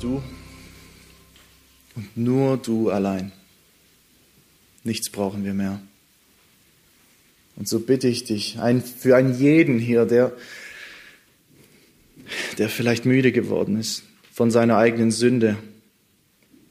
[0.00, 0.22] du
[1.94, 3.32] und nur du allein.
[4.82, 5.80] Nichts brauchen wir mehr.
[7.56, 10.32] Und so bitte ich dich, ein, für einen jeden hier, der,
[12.58, 15.58] der vielleicht müde geworden ist von seiner eigenen Sünde,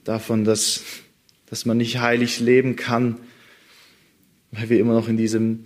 [0.04, 0.82] davon, dass,
[1.46, 3.20] dass man nicht heilig leben kann,
[4.52, 5.66] weil wir immer noch in diesem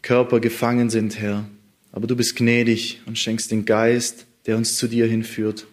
[0.00, 1.48] Körper gefangen sind, Herr.
[1.92, 5.66] Aber du bist gnädig und schenkst den Geist, der uns zu dir hinführt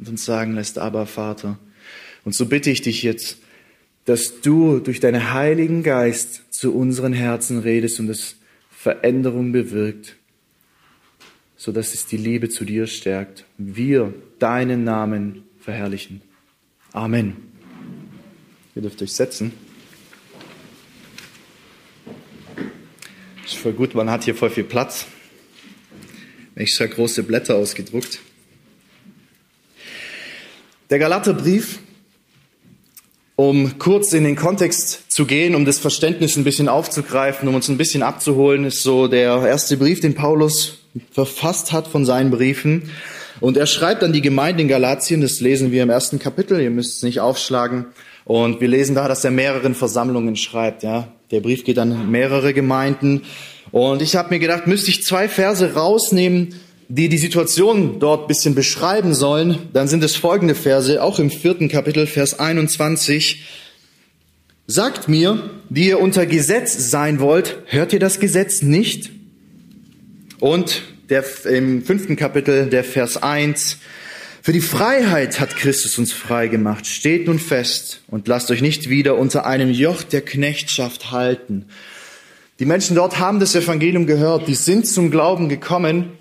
[0.00, 1.58] und uns sagen lässt, aber Vater.
[2.24, 3.38] Und so bitte ich dich jetzt,
[4.06, 8.36] dass du durch deinen Heiligen Geist zu unseren Herzen redest und es
[8.70, 10.16] Veränderung bewirkt,
[11.56, 13.44] so dass es die Liebe zu dir stärkt.
[13.58, 16.22] Wir deinen Namen verherrlichen.
[16.92, 17.36] Amen.
[18.74, 19.52] Ihr dürft euch setzen.
[23.44, 25.06] Ist voll gut, man hat hier voll viel Platz.
[26.54, 28.20] Extra große Blätter ausgedruckt.
[30.90, 31.78] Der Galaterbrief,
[33.36, 37.68] um kurz in den Kontext zu gehen, um das Verständnis ein bisschen aufzugreifen, um uns
[37.68, 40.78] ein bisschen abzuholen, ist so der erste Brief, den Paulus
[41.12, 42.90] verfasst hat von seinen Briefen.
[43.38, 46.70] Und er schreibt an die Gemeinde in Galatien, das lesen wir im ersten Kapitel, ihr
[46.70, 47.86] müsst es nicht aufschlagen.
[48.24, 50.82] Und wir lesen da, dass er mehreren Versammlungen schreibt.
[50.82, 53.22] Ja, Der Brief geht an mehrere Gemeinden.
[53.70, 56.56] Und ich habe mir gedacht, müsste ich zwei Verse rausnehmen,
[56.90, 61.68] die die Situation dort bisschen beschreiben sollen, dann sind es folgende Verse, auch im vierten
[61.68, 63.44] Kapitel, Vers 21.
[64.66, 69.10] Sagt mir, die ihr unter Gesetz sein wollt, hört ihr das Gesetz nicht?
[70.40, 73.78] Und der, im fünften Kapitel, der Vers 1,
[74.42, 76.88] für die Freiheit hat Christus uns frei gemacht.
[76.88, 81.66] Steht nun fest und lasst euch nicht wieder unter einem Joch der Knechtschaft halten.
[82.58, 86.14] Die Menschen dort haben das Evangelium gehört, die sind zum Glauben gekommen.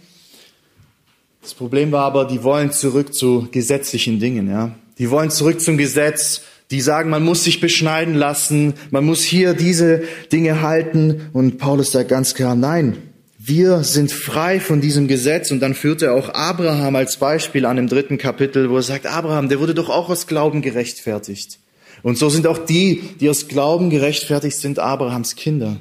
[1.42, 4.76] Das Problem war aber, die wollen zurück zu gesetzlichen Dingen, ja.
[4.98, 6.42] Die wollen zurück zum Gesetz.
[6.72, 11.30] Die sagen, man muss sich beschneiden lassen, man muss hier diese Dinge halten.
[11.34, 12.98] Und Paulus sagt ganz klar, nein,
[13.40, 15.50] wir sind frei von diesem Gesetz.
[15.50, 19.08] Und dann führt er auch Abraham als Beispiel an im dritten Kapitel, wo er sagt,
[19.08, 21.58] Abraham, der wurde doch auch aus Glauben gerechtfertigt.
[22.04, 25.78] Und so sind auch die, die aus Glauben gerechtfertigt sind, Abrahams Kinder.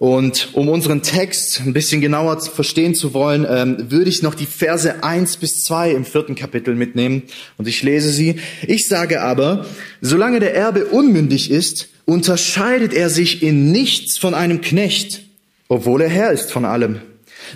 [0.00, 4.46] Und um unseren Text ein bisschen genauer verstehen zu wollen, ähm, würde ich noch die
[4.46, 7.22] Verse eins bis zwei im vierten Kapitel mitnehmen.
[7.58, 8.40] Und ich lese sie.
[8.66, 9.66] Ich sage aber,
[10.00, 15.30] solange der Erbe unmündig ist, unterscheidet er sich in nichts von einem Knecht
[15.70, 17.00] obwohl er Herr ist von allem,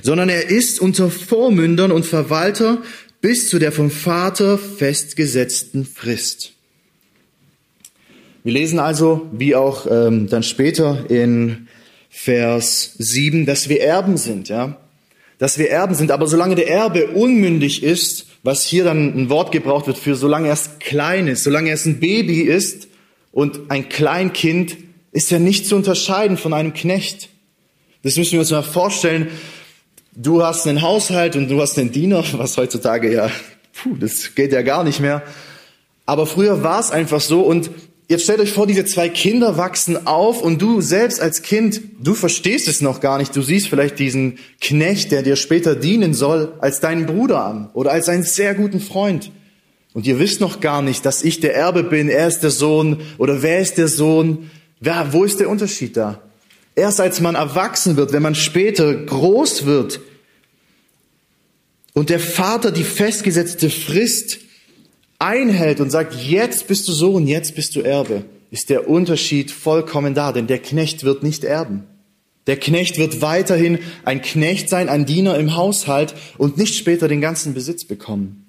[0.01, 2.79] sondern er ist unter Vormündern und Verwalter
[3.21, 6.53] bis zu der vom Vater festgesetzten Frist.
[8.45, 11.67] Wir lesen also, wie auch ähm, dann später in
[12.17, 14.79] Vers 7, dass wir Erben sind, ja,
[15.39, 16.13] dass wir Erben sind.
[16.13, 20.49] Aber solange der Erbe unmündig ist, was hier dann ein Wort gebraucht wird für solange
[20.49, 22.87] er klein ist, solange er ein Baby ist
[23.33, 24.77] und ein Kleinkind,
[25.11, 27.31] ist er nicht zu unterscheiden von einem Knecht.
[28.05, 29.29] Das müssen wir uns mal vorstellen.
[30.15, 33.29] Du hast einen Haushalt und du hast einen Diener, was heutzutage ja,
[33.73, 35.25] puh, das geht ja gar nicht mehr.
[36.07, 37.71] Aber früher war es einfach so und
[38.09, 42.15] jetzt stellt euch vor, diese zwei Kinder wachsen auf und du selbst als Kind, du
[42.15, 43.35] verstehst es noch gar nicht.
[43.35, 47.93] Du siehst vielleicht diesen Knecht, der dir später dienen soll, als deinen Bruder an oder
[47.93, 49.31] als einen sehr guten Freund.
[49.93, 53.01] Und ihr wisst noch gar nicht, dass ich der Erbe bin, er ist der Sohn
[53.17, 54.51] oder wer ist der Sohn?
[54.81, 56.21] Wer, wo ist der Unterschied da?
[56.75, 60.01] Erst als man erwachsen wird, wenn man später groß wird
[61.93, 64.41] und der Vater die festgesetzte Frist
[65.25, 70.15] einhält und sagt, jetzt bist du Sohn, jetzt bist du Erbe, ist der Unterschied vollkommen
[70.15, 71.85] da, denn der Knecht wird nicht erben.
[72.47, 77.23] Der Knecht wird weiterhin ein Knecht sein, ein Diener im Haushalt und nicht später den
[77.23, 78.45] ganzen Besitz bekommen.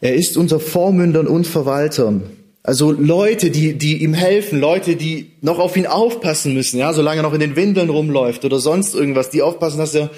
[0.00, 2.22] Er ist unter Vormündern und Verwaltern.
[2.62, 7.20] Also Leute, die, die ihm helfen, Leute, die noch auf ihn aufpassen müssen, ja, solange
[7.20, 10.10] er noch in den Windeln rumläuft oder sonst irgendwas, die aufpassen, dass er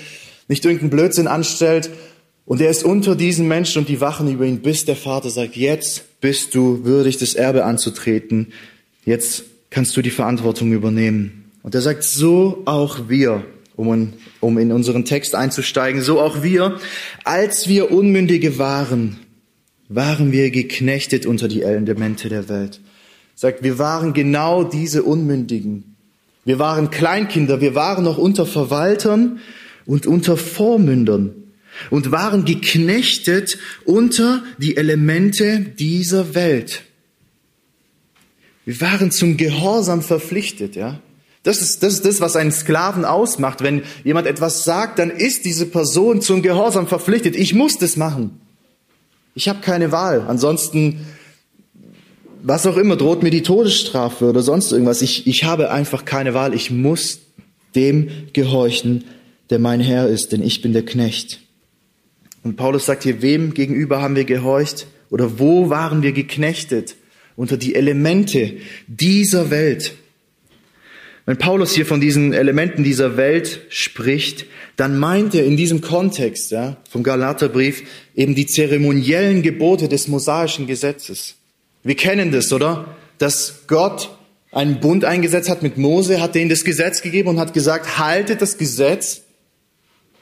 [0.53, 1.91] nicht irgendeinen Blödsinn anstellt.
[2.45, 5.57] Und er ist unter diesen Menschen und die wachen über ihn, bis der Vater sagt,
[5.57, 8.53] jetzt bist du würdig, das Erbe anzutreten.
[9.05, 11.51] Jetzt kannst du die Verantwortung übernehmen.
[11.63, 13.45] Und er sagt, so auch wir,
[13.77, 16.79] um, um in unseren Text einzusteigen, so auch wir,
[17.25, 19.19] als wir Unmündige waren,
[19.89, 22.81] waren wir geknechtet unter die Elemente der Welt.
[23.35, 25.97] Sagt, wir waren genau diese Unmündigen.
[26.45, 29.39] Wir waren Kleinkinder, wir waren noch unter Verwaltern
[29.87, 31.35] und unter Vormündern
[31.91, 36.83] und waren geknechtet unter die Elemente dieser Welt.
[38.65, 41.01] Wir waren zum Gehorsam verpflichtet, ja.
[41.43, 43.63] Das ist, das ist das, was einen Sklaven ausmacht.
[43.63, 47.35] Wenn jemand etwas sagt, dann ist diese Person zum Gehorsam verpflichtet.
[47.35, 48.41] Ich muss das machen.
[49.35, 50.21] Ich habe keine Wahl.
[50.29, 51.05] Ansonsten,
[52.45, 55.03] was auch immer, droht mir die Todesstrafe oder sonst irgendwas.
[55.03, 56.55] Ich, ich habe einfach keine Wahl.
[56.55, 57.19] Ich muss
[57.75, 59.05] dem gehorchen,
[59.53, 61.39] der mein Herr ist, denn ich bin der Knecht.
[62.43, 66.97] Und Paulus sagt hier, wem gegenüber haben wir gehorcht oder wo waren wir geknechtet?
[67.37, 68.55] Unter die Elemente
[68.87, 69.95] dieser Welt.
[71.25, 74.47] Wenn Paulus hier von diesen Elementen dieser Welt spricht,
[74.77, 77.85] dann meint er in diesem Kontext ja, vom Galaterbrief
[78.17, 81.37] eben die zeremoniellen Gebote des mosaischen Gesetzes.
[81.85, 82.97] Wir kennen das, oder?
[83.19, 84.11] Dass Gott
[84.51, 88.43] einen Bund eingesetzt hat mit Mose, hat denen das Gesetz gegeben und hat gesagt, haltet
[88.43, 89.22] das Gesetz,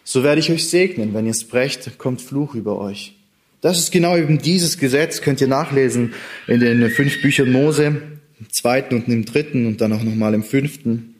[0.04, 1.14] so werde ich euch segnen.
[1.14, 3.16] Wenn ihr es brecht, kommt Fluch über euch.
[3.60, 6.14] Das ist genau eben dieses Gesetz, könnt ihr nachlesen
[6.46, 8.00] in den fünf Büchern Mose,
[8.38, 11.14] im zweiten und im dritten und dann auch nochmal im fünften.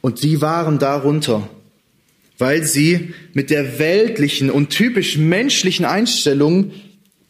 [0.00, 1.48] Und sie waren darunter,
[2.38, 6.72] weil sie mit der weltlichen und typisch menschlichen Einstellung,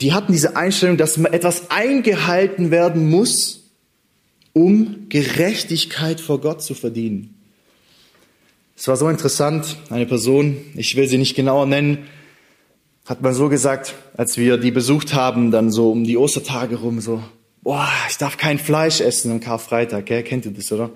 [0.01, 3.71] die hatten diese Einstellung, dass etwas eingehalten werden muss,
[4.55, 7.35] um Gerechtigkeit vor Gott zu verdienen.
[8.77, 12.07] Es war so interessant, eine Person, ich will sie nicht genauer nennen,
[13.05, 17.01] hat man so gesagt, als wir die besucht haben, dann so um die Ostertage rum,
[17.01, 17.23] so,
[17.63, 20.23] boah, ich darf kein Fleisch essen am Karfreitag, gell?
[20.23, 20.91] kennt ihr das, oder?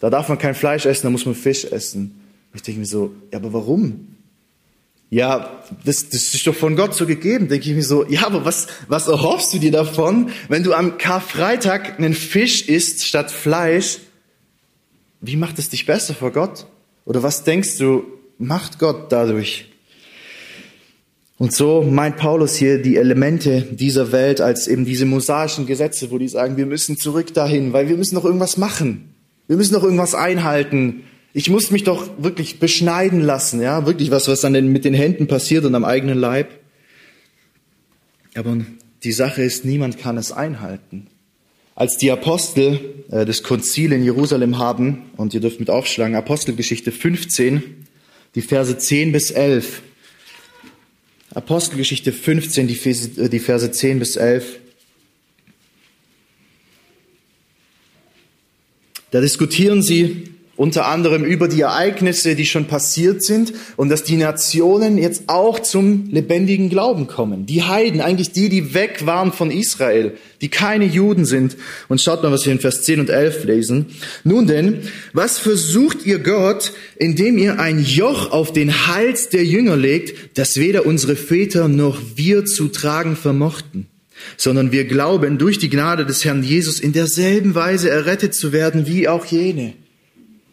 [0.00, 2.20] Da darf man kein Fleisch essen, da muss man Fisch essen.
[2.54, 4.14] Ich denke mir so, ja, aber warum?
[5.10, 7.48] Ja, das, das ist doch von Gott so gegeben.
[7.48, 10.98] Denke ich mir so, ja, aber was, was erhoffst du dir davon, wenn du am
[10.98, 13.98] Karfreitag einen Fisch isst statt Fleisch?
[15.20, 16.66] Wie macht es dich besser vor Gott?
[17.08, 18.04] Oder was denkst du,
[18.36, 19.64] macht Gott dadurch?
[21.38, 26.18] Und so meint Paulus hier die Elemente dieser Welt als eben diese mosaischen Gesetze, wo
[26.18, 29.14] die sagen, wir müssen zurück dahin, weil wir müssen noch irgendwas machen.
[29.46, 31.04] Wir müssen noch irgendwas einhalten.
[31.32, 35.28] Ich muss mich doch wirklich beschneiden lassen, ja, wirklich was, was dann mit den Händen
[35.28, 36.50] passiert und am eigenen Leib.
[38.34, 38.58] Aber
[39.02, 41.06] die Sache ist, niemand kann es einhalten.
[41.78, 46.90] Als die Apostel äh, das Konzil in Jerusalem haben, und ihr dürft mit aufschlagen, Apostelgeschichte
[46.90, 47.86] 15,
[48.34, 49.82] die Verse 10 bis 11,
[51.34, 54.58] Apostelgeschichte 15, die Verse, äh, die Verse 10 bis 11.
[59.12, 64.16] Da diskutieren sie unter anderem über die Ereignisse, die schon passiert sind und dass die
[64.16, 67.46] Nationen jetzt auch zum lebendigen Glauben kommen.
[67.46, 71.56] Die Heiden, eigentlich die, die weg waren von Israel, die keine Juden sind.
[71.86, 73.86] Und schaut mal, was wir in Vers 10 und 11 lesen.
[74.24, 74.80] Nun denn,
[75.12, 80.56] was versucht ihr Gott, indem ihr ein Joch auf den Hals der Jünger legt, das
[80.56, 83.86] weder unsere Väter noch wir zu tragen vermochten?
[84.36, 88.88] sondern wir glauben, durch die Gnade des Herrn Jesus in derselben Weise errettet zu werden
[88.88, 89.74] wie auch jene.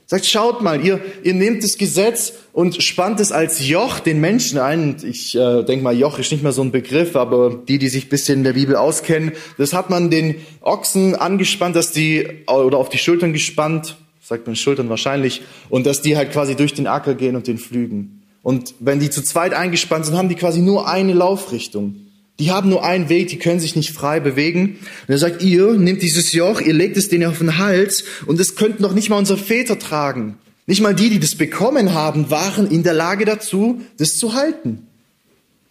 [0.07, 4.59] Sagt, schaut mal, ihr, ihr nehmt das Gesetz und spannt es als Joch den Menschen
[4.59, 4.97] ein.
[5.03, 8.07] Ich äh, denke mal, Joch ist nicht mehr so ein Begriff, aber die, die sich
[8.07, 12.89] bisschen in der Bibel auskennen, das hat man den Ochsen angespannt, dass die, oder auf
[12.89, 17.15] die Schultern gespannt, sagt man Schultern wahrscheinlich, und dass die halt quasi durch den Acker
[17.15, 18.21] gehen und den flügen.
[18.43, 22.04] Und wenn die zu zweit eingespannt sind, haben die quasi nur eine Laufrichtung.
[22.39, 24.77] Die haben nur einen Weg, die können sich nicht frei bewegen.
[25.07, 28.39] Und er sagt, ihr nehmt dieses Joch, ihr legt es denen auf den Hals und
[28.39, 30.37] das könnten doch nicht mal unsere Väter tragen.
[30.67, 34.87] Nicht mal die, die das bekommen haben, waren in der Lage dazu, das zu halten.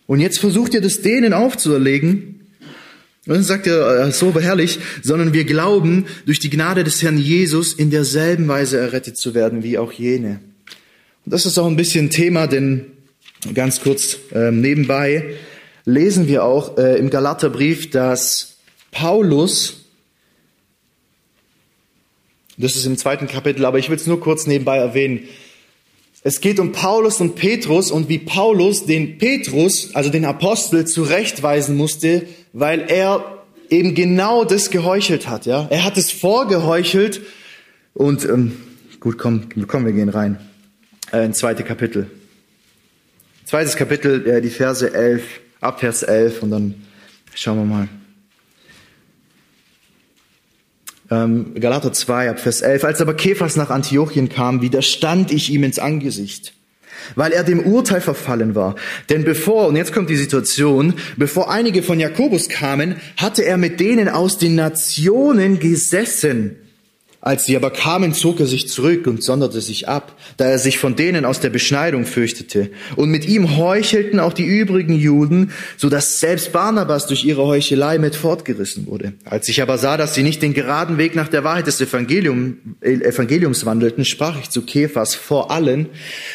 [0.07, 2.41] Und jetzt versucht ihr das denen aufzuerlegen.
[3.27, 7.19] Und dann sagt er, äh, so herrlich, sondern wir glauben, durch die Gnade des Herrn
[7.19, 10.41] Jesus in derselben Weise errettet zu werden wie auch jene.
[11.25, 12.85] Und das ist auch ein bisschen Thema, denn
[13.55, 15.35] ganz kurz äh, nebenbei,
[15.85, 18.57] lesen wir auch äh, im Galaterbrief, dass
[18.91, 19.85] Paulus,
[22.57, 25.29] das ist im zweiten Kapitel, aber ich will es nur kurz nebenbei erwähnen,
[26.27, 31.77] es geht um Paulus und Petrus und wie Paulus den Petrus, also den Apostel, zurechtweisen
[31.77, 32.23] musste,
[32.55, 35.45] weil er eben genau das geheuchelt hat.
[35.45, 37.21] Ja, er hat es vorgeheuchelt
[37.93, 38.57] und ähm,
[39.01, 40.39] gut, komm, komm, wir gehen rein.
[41.13, 42.11] Äh, ins zweite Kapitel.
[43.45, 45.23] Zweites Kapitel, äh, die Verse 11
[45.61, 46.75] ab Vers 11 und dann
[47.35, 47.89] schauen wir mal.
[51.11, 52.85] Ähm, Galater 2 ab Vers 11.
[52.85, 56.55] Als aber Kephas nach Antiochien kam, widerstand ich ihm ins Angesicht,
[57.15, 58.75] weil er dem Urteil verfallen war.
[59.11, 63.81] Denn bevor, und jetzt kommt die Situation, bevor einige von Jakobus kamen, hatte er mit
[63.81, 66.57] denen aus den Nationen gesessen
[67.25, 70.77] Als sie aber kamen, zog er sich zurück und sonderte sich ab, da er sich
[70.77, 72.69] von denen aus der Beschneidung fürchtete.
[72.97, 77.97] Und mit ihm heuchelten auch die übrigen Juden, so dass selbst Barnabas durch ihre Heuchelei
[77.97, 79.15] mit fortgerissen wurde.
[79.25, 82.59] Als ich aber sah, dass sie nicht den geraden Weg nach der Wahrheit des Evangelium,
[82.83, 85.89] Evangeliums wandelten, sprach ich zu Kephas vor allen,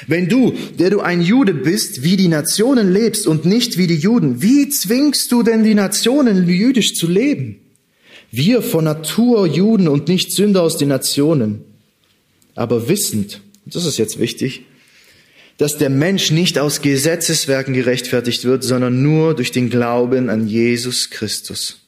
[0.07, 3.97] wenn du, der du ein Jude bist, wie die Nationen lebst und nicht wie die
[3.97, 7.68] Juden, wie zwingst du denn die Nationen jüdisch zu leben?
[8.31, 11.63] Wir von Natur Juden und nicht Sünder aus den Nationen,
[12.55, 14.65] aber wissend, das ist jetzt wichtig,
[15.57, 21.09] dass der Mensch nicht aus Gesetzeswerken gerechtfertigt wird, sondern nur durch den Glauben an Jesus
[21.09, 21.81] Christus.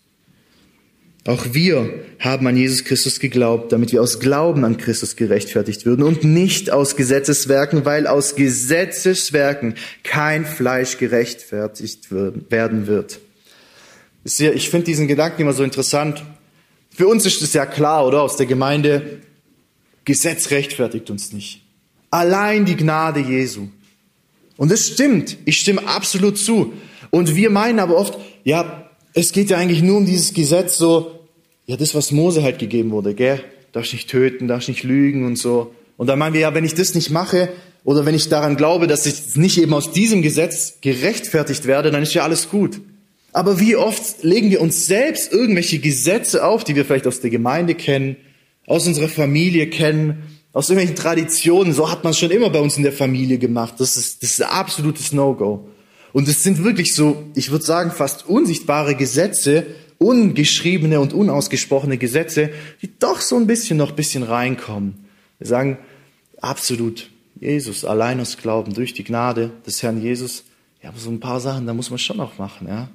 [1.25, 6.03] Auch wir haben an Jesus Christus geglaubt, damit wir aus Glauben an Christus gerechtfertigt würden
[6.03, 13.19] und nicht aus Gesetzeswerken, weil aus Gesetzeswerken kein Fleisch gerechtfertigt werden wird.
[14.23, 16.23] Ich finde diesen Gedanken immer so interessant.
[16.89, 18.21] Für uns ist es ja klar, oder?
[18.21, 19.21] Aus der Gemeinde,
[20.05, 21.61] Gesetz rechtfertigt uns nicht.
[22.09, 23.69] Allein die Gnade Jesu.
[24.57, 25.37] Und es stimmt.
[25.45, 26.73] Ich stimme absolut zu.
[27.09, 31.19] Und wir meinen aber oft, ja, es geht ja eigentlich nur um dieses Gesetz so,
[31.65, 33.43] ja, das, was Mose halt gegeben wurde, gell?
[33.71, 35.73] Darfst nicht töten, darfst nicht lügen und so.
[35.97, 37.49] Und dann meinen wir, ja, wenn ich das nicht mache,
[37.83, 42.03] oder wenn ich daran glaube, dass ich nicht eben aus diesem Gesetz gerechtfertigt werde, dann
[42.03, 42.79] ist ja alles gut.
[43.33, 47.29] Aber wie oft legen wir uns selbst irgendwelche Gesetze auf, die wir vielleicht aus der
[47.29, 48.17] Gemeinde kennen,
[48.67, 50.23] aus unserer Familie kennen,
[50.53, 51.73] aus irgendwelchen Traditionen.
[51.73, 53.75] So hat man es schon immer bei uns in der Familie gemacht.
[53.77, 55.69] Das ist, das ist ein absolutes No-Go.
[56.13, 59.65] Und es sind wirklich so, ich würde sagen, fast unsichtbare Gesetze,
[59.97, 62.49] ungeschriebene und unausgesprochene Gesetze,
[62.81, 65.05] die doch so ein bisschen noch ein bisschen reinkommen.
[65.39, 65.77] Wir sagen,
[66.41, 67.09] absolut,
[67.39, 70.43] Jesus, allein aus Glauben, durch die Gnade des Herrn Jesus.
[70.83, 72.89] Ja, aber so ein paar Sachen, da muss man schon noch machen, ja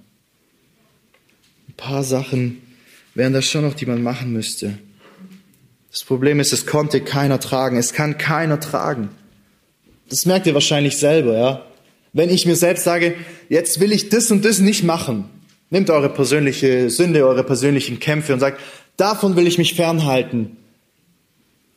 [1.74, 2.62] paar Sachen
[3.14, 4.78] wären das schon noch, die man machen müsste.
[5.90, 7.78] Das Problem ist, es konnte keiner tragen.
[7.78, 9.08] Es kann keiner tragen.
[10.08, 11.66] Das merkt ihr wahrscheinlich selber, ja.
[12.12, 13.14] Wenn ich mir selbst sage,
[13.48, 15.24] jetzt will ich das und das nicht machen,
[15.70, 18.60] nehmt eure persönliche Sünde, eure persönlichen Kämpfe und sagt,
[18.96, 20.56] davon will ich mich fernhalten.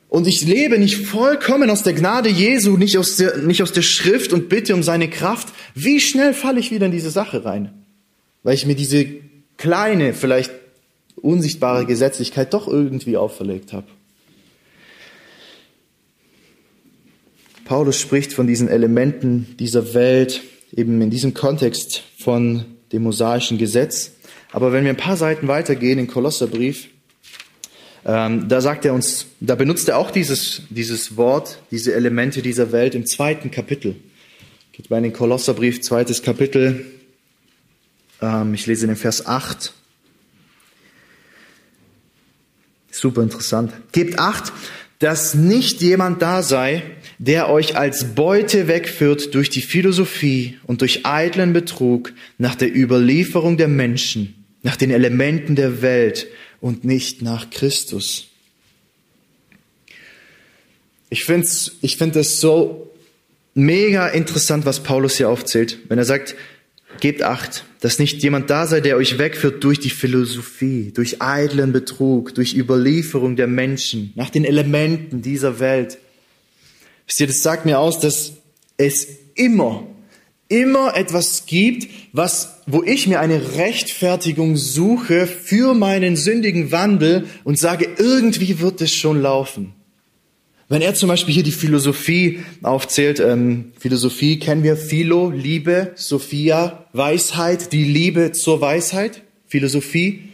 [0.10, 3.84] Und ich lebe nicht vollkommen aus der Gnade Jesu, nicht aus der, nicht aus der
[3.84, 5.50] Schrift und bitte um seine Kraft.
[5.76, 7.72] Wie schnell falle ich wieder in diese Sache rein?
[8.42, 9.06] Weil ich mir diese
[9.60, 10.52] kleine, vielleicht
[11.18, 13.88] unsichtbare Gesetzlichkeit doch irgendwie auferlegt habe.
[17.66, 20.42] Paulus spricht von diesen Elementen dieser Welt
[20.76, 24.14] eben in diesem Kontext von dem mosaischen Gesetz.
[24.52, 26.88] Aber wenn wir ein paar Seiten weitergehen in Kolosserbrief,
[28.06, 32.72] ähm, da sagt er uns, da benutzt er auch dieses, dieses Wort, diese Elemente dieser
[32.72, 33.96] Welt im zweiten Kapitel.
[34.72, 36.86] Geht mal in den Kolosserbrief, zweites Kapitel,
[38.54, 39.74] ich lese den Vers 8.
[42.92, 43.72] Super interessant.
[43.92, 44.52] Gebt acht,
[45.00, 46.84] dass nicht jemand da sei,
[47.18, 53.56] der euch als Beute wegführt durch die Philosophie und durch eitlen Betrug nach der Überlieferung
[53.58, 56.28] der Menschen, nach den Elementen der Welt
[56.60, 58.28] und nicht nach Christus.
[61.10, 62.92] Ich finde es ich find so
[63.54, 66.36] mega interessant, was Paulus hier aufzählt, wenn er sagt,
[67.00, 71.72] Gebt acht, dass nicht jemand da sei, der euch wegführt durch die Philosophie, durch eitlen
[71.72, 75.98] Betrug, durch Überlieferung der Menschen, nach den Elementen dieser Welt.
[77.08, 78.34] Wisst ihr, das sagt mir aus, dass
[78.78, 79.88] es immer,
[80.50, 87.58] immer etwas gibt, was, wo ich mir eine Rechtfertigung suche für meinen sündigen Wandel und
[87.58, 89.74] sage, irgendwie wird es schon laufen.
[90.72, 96.86] Wenn er zum Beispiel hier die Philosophie aufzählt, ähm, Philosophie kennen wir Philo, Liebe, Sophia,
[96.94, 100.30] Weisheit, die Liebe zur Weisheit, Philosophie.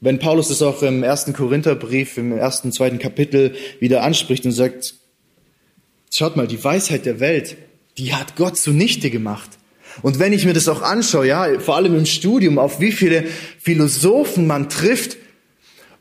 [0.00, 4.94] Wenn Paulus das auch im ersten Korintherbrief, im ersten, zweiten Kapitel wieder anspricht und sagt,
[6.10, 7.58] schaut mal, die Weisheit der Welt,
[7.98, 9.50] die hat Gott zunichte gemacht.
[10.00, 13.24] Und wenn ich mir das auch anschaue, ja, vor allem im Studium, auf wie viele
[13.58, 15.18] Philosophen man trifft,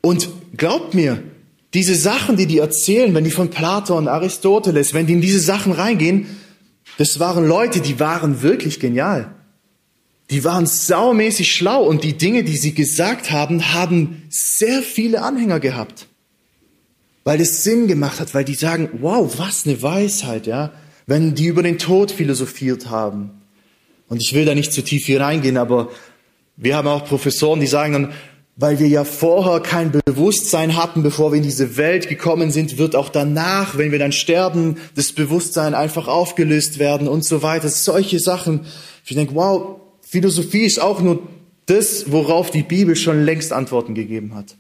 [0.02, 1.22] und glaubt mir,
[1.74, 5.72] diese Sachen, die die erzählen, wenn die von Platon, Aristoteles, wenn die in diese Sachen
[5.72, 6.26] reingehen,
[6.98, 9.36] das waren Leute, die waren wirklich genial.
[10.32, 15.60] Die waren saumäßig schlau und die Dinge, die sie gesagt haben, haben sehr viele Anhänger
[15.60, 16.08] gehabt.
[17.24, 20.72] Weil es Sinn gemacht hat, weil die sagen, wow, was eine Weisheit, ja.
[21.06, 23.32] Wenn die über den Tod philosophiert haben.
[24.08, 25.90] Und ich will da nicht zu tief hier reingehen, aber
[26.58, 28.14] wir haben auch Professoren, die sagen dann,
[28.60, 32.94] weil wir ja vorher kein Bewusstsein hatten, bevor wir in diese Welt gekommen sind, wird
[32.94, 37.70] auch danach, wenn wir dann sterben, das Bewusstsein einfach aufgelöst werden und so weiter.
[37.70, 38.66] Solche Sachen.
[39.06, 41.24] Ich denke, wow, Philosophie ist auch nur
[41.68, 44.58] das, worauf die Bibel schon längst Antworten gegeben hat.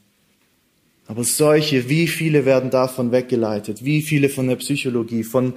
[1.07, 3.83] Aber solche, wie viele werden davon weggeleitet?
[3.83, 5.55] Wie viele von der Psychologie, von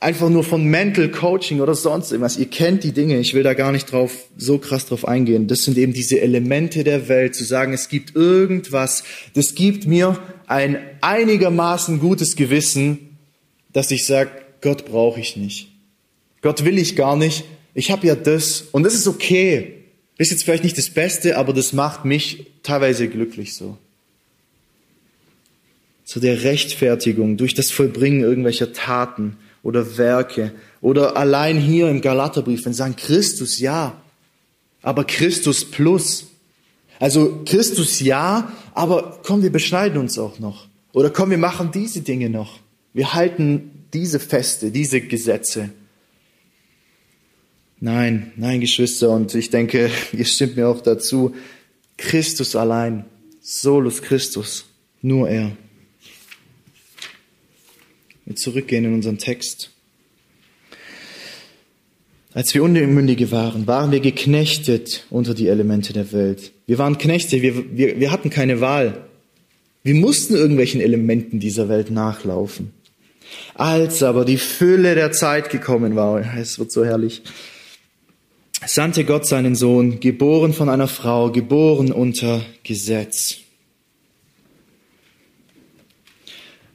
[0.00, 2.38] einfach nur von Mental Coaching oder sonst irgendwas?
[2.38, 3.20] Ihr kennt die Dinge.
[3.20, 5.46] Ich will da gar nicht drauf, so krass drauf eingehen.
[5.46, 9.04] Das sind eben diese Elemente der Welt, zu sagen, es gibt irgendwas,
[9.34, 13.18] das gibt mir ein einigermaßen gutes Gewissen,
[13.72, 14.30] dass ich sage,
[14.62, 15.68] Gott brauche ich nicht.
[16.42, 17.44] Gott will ich gar nicht.
[17.74, 19.74] Ich habe ja das und das ist okay.
[20.16, 23.78] Ist jetzt vielleicht nicht das Beste, aber das macht mich teilweise glücklich so
[26.10, 32.64] zu der Rechtfertigung durch das Vollbringen irgendwelcher Taten oder Werke oder allein hier im Galaterbrief,
[32.64, 34.00] wenn sagen Christus ja,
[34.82, 36.26] aber Christus plus.
[36.98, 40.66] Also Christus ja, aber komm, wir beschneiden uns auch noch.
[40.92, 42.58] Oder komm, wir machen diese Dinge noch.
[42.92, 45.70] Wir halten diese Feste, diese Gesetze.
[47.78, 51.34] Nein, nein, Geschwister, und ich denke, ihr stimmt mir auch dazu,
[51.96, 53.06] Christus allein,
[53.40, 54.66] solus Christus,
[55.00, 55.52] nur er.
[58.36, 59.70] Zurückgehen in unseren Text.
[62.32, 66.52] Als wir Unmündige waren, waren wir geknechtet unter die Elemente der Welt.
[66.66, 69.04] Wir waren Knechte, wir, wir, wir hatten keine Wahl.
[69.82, 72.72] Wir mussten irgendwelchen Elementen dieser Welt nachlaufen.
[73.54, 77.22] Als aber die Fülle der Zeit gekommen war, es wird so herrlich,
[78.64, 83.38] sandte Gott seinen Sohn, geboren von einer Frau, geboren unter Gesetz.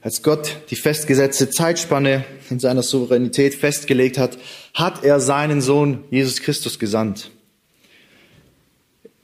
[0.06, 4.38] Als Gott die festgesetzte Zeitspanne in seiner Souveränität festgelegt hat,
[4.72, 7.32] hat er seinen Sohn Jesus Christus gesandt.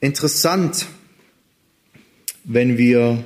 [0.01, 0.87] Interessant,
[2.43, 3.23] wenn wir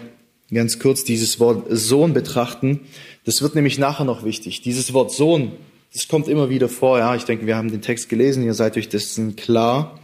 [0.53, 2.81] ganz kurz dieses Wort Sohn betrachten.
[3.25, 4.61] Das wird nämlich nachher noch wichtig.
[4.61, 5.53] Dieses Wort Sohn,
[5.93, 6.99] das kommt immer wieder vor.
[6.99, 8.43] Ja, ich denke, wir haben den Text gelesen.
[8.43, 9.99] Ihr seid euch dessen klar.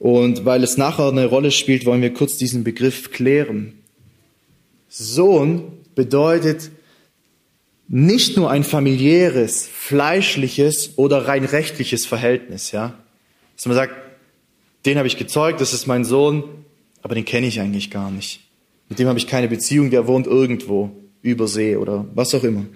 [0.00, 3.74] Und weil es nachher eine Rolle spielt, wollen wir kurz diesen Begriff klären.
[4.88, 6.70] Sohn bedeutet
[7.88, 12.94] nicht nur ein familiäres, fleischliches oder rein rechtliches Verhältnis, ja.
[13.56, 13.94] Dass man sagt,
[14.86, 16.44] den habe ich gezeugt, das ist mein Sohn,
[17.02, 18.42] aber den kenne ich eigentlich gar nicht.
[18.88, 22.66] Mit dem habe ich keine Beziehung, der wohnt irgendwo über See oder was auch immer.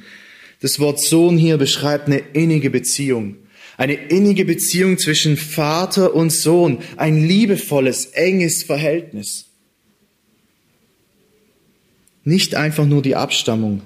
[0.60, 3.36] Das Wort Sohn hier beschreibt eine innige Beziehung.
[3.76, 6.78] Eine innige Beziehung zwischen Vater und Sohn.
[6.96, 9.51] Ein liebevolles, enges Verhältnis.
[12.24, 13.82] Nicht einfach nur die Abstammung.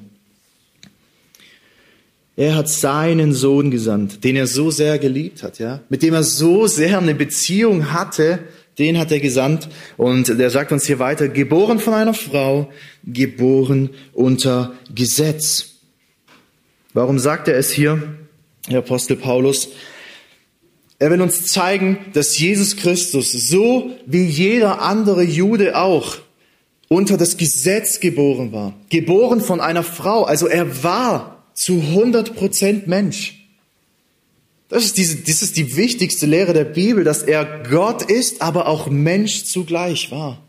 [2.36, 6.22] Er hat seinen Sohn gesandt, den er so sehr geliebt hat, ja, mit dem er
[6.22, 8.40] so sehr eine Beziehung hatte,
[8.78, 9.68] den hat er gesandt.
[9.96, 12.70] Und der sagt uns hier weiter, geboren von einer Frau,
[13.04, 15.76] geboren unter Gesetz.
[16.92, 18.02] Warum sagt er es hier,
[18.68, 19.68] der Apostel Paulus?
[20.98, 26.18] Er will uns zeigen, dass Jesus Christus, so wie jeder andere Jude auch,
[26.88, 28.74] unter das Gesetz geboren war.
[28.90, 30.24] Geboren von einer Frau.
[30.24, 33.48] Also er war zu 100 Prozent Mensch.
[34.68, 38.66] Das ist, diese, das ist die wichtigste Lehre der Bibel, dass er Gott ist, aber
[38.66, 40.42] auch Mensch zugleich war.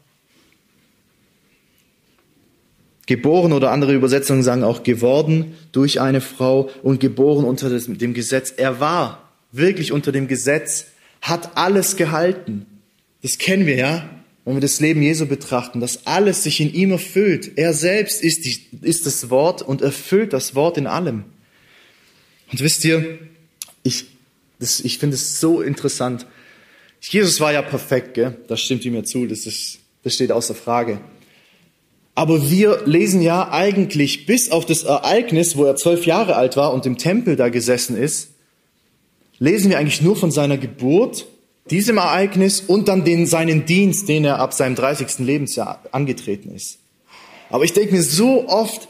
[3.06, 8.54] Geboren oder andere Übersetzungen sagen auch geworden durch eine Frau und geboren unter dem Gesetz.
[8.58, 10.88] Er war wirklich unter dem Gesetz,
[11.22, 12.66] hat alles gehalten.
[13.22, 14.17] Das kennen wir, ja
[14.48, 17.58] wenn wir das Leben Jesu betrachten, dass alles sich in ihm erfüllt.
[17.58, 21.26] Er selbst ist, die, ist das Wort und erfüllt das Wort in allem.
[22.50, 23.20] Und wisst ihr,
[23.84, 24.06] ich,
[24.60, 26.28] ich finde es so interessant.
[27.02, 28.38] Jesus war ja perfekt, gell?
[28.48, 31.02] das stimmt ihm ja zu, das, ist, das steht außer Frage.
[32.16, 36.74] Aber wir lesen ja eigentlich bis auf das Ereignis, wo er zwölf Jahre alt war
[36.74, 38.30] und im Tempel da gesessen ist,
[39.40, 41.26] lesen wir eigentlich nur von seiner Geburt
[41.72, 45.20] diesem Ereignis und dann den, seinen Dienst, den er ab seinem 30.
[45.20, 46.80] Lebensjahr angetreten ist.
[47.50, 48.88] Aber ich denke mir so oft,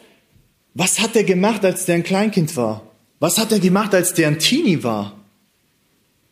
[0.74, 2.84] was hat er gemacht, als der ein Kleinkind war?
[3.20, 5.18] Was hat er gemacht, als der ein Teenie war?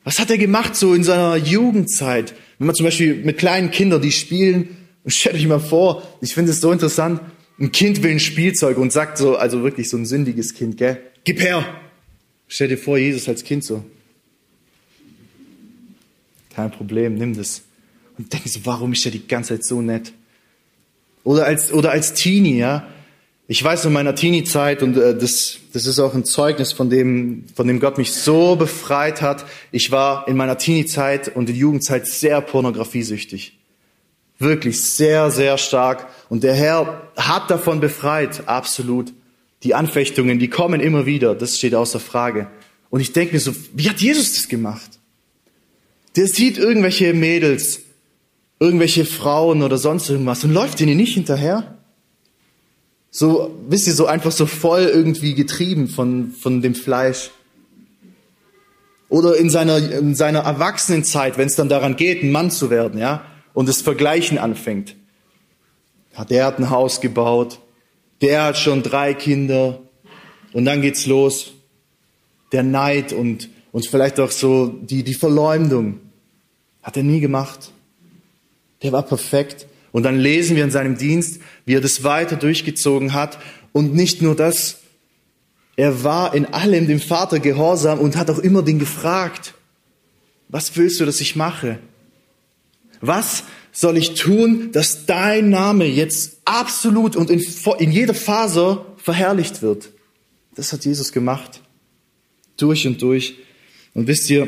[0.04, 2.36] Was hat er gemacht so in seiner Jugendzeit?
[2.60, 6.34] Wenn man zum Beispiel mit kleinen Kindern, die spielen, und stellt euch mal vor, ich
[6.34, 7.22] finde es so interessant,
[7.60, 11.00] ein Kind will ein Spielzeug und sagt so, also wirklich so ein sündiges Kind, gell?
[11.24, 11.66] Gib her!
[12.48, 13.84] Stell dir vor, Jesus als Kind so.
[16.56, 17.64] Kein Problem, nimm das.
[18.18, 20.14] Und denke so, warum ist der die ganze Zeit so nett?
[21.26, 22.88] Oder als, oder als Teenie, ja.
[23.48, 27.44] Ich weiß in meiner Teenie-Zeit, und äh, das, das ist auch ein Zeugnis, von dem,
[27.54, 29.46] von dem Gott mich so befreit hat.
[29.72, 33.58] Ich war in meiner Teenie-Zeit und in Jugendzeit sehr pornografiesüchtig.
[34.40, 36.08] Wirklich sehr, sehr stark.
[36.30, 39.14] Und der Herr hat davon befreit, absolut.
[39.64, 42.48] Die Anfechtungen, die kommen immer wieder, das steht außer Frage.
[42.90, 44.95] Und ich denke mir so, wie hat Jesus das gemacht?
[46.16, 47.82] Der sieht irgendwelche Mädels
[48.60, 51.78] irgendwelche Frauen oder sonst irgendwas und läuft ihnen nicht hinterher.
[53.12, 57.32] So, wisst ihr, so einfach so voll irgendwie getrieben von, von dem Fleisch.
[59.08, 63.00] Oder in seiner, in seiner Erwachsenenzeit, wenn es dann daran geht, ein Mann zu werden,
[63.00, 64.96] ja, und das Vergleichen anfängt.
[66.18, 67.60] Ja, der hat ein Haus gebaut,
[68.22, 69.82] der hat schon drei Kinder,
[70.52, 71.52] und dann geht's los.
[72.52, 76.00] Der Neid und, und vielleicht auch so die, die Verleumdung.
[76.86, 77.72] Hat er nie gemacht.
[78.84, 79.66] Der war perfekt.
[79.92, 83.40] Und dann lesen wir in seinem Dienst, wie er das weiter durchgezogen hat.
[83.72, 84.82] Und nicht nur das,
[85.76, 89.56] er war in allem dem Vater gehorsam und hat auch immer den gefragt,
[90.48, 91.80] was willst du, dass ich mache?
[93.02, 97.44] Was soll ich tun, dass dein Name jetzt absolut und in,
[97.80, 99.90] in jeder Faser verherrlicht wird?
[100.54, 101.62] Das hat Jesus gemacht.
[102.58, 103.38] Durch und durch.
[103.96, 104.48] Und wisst ihr,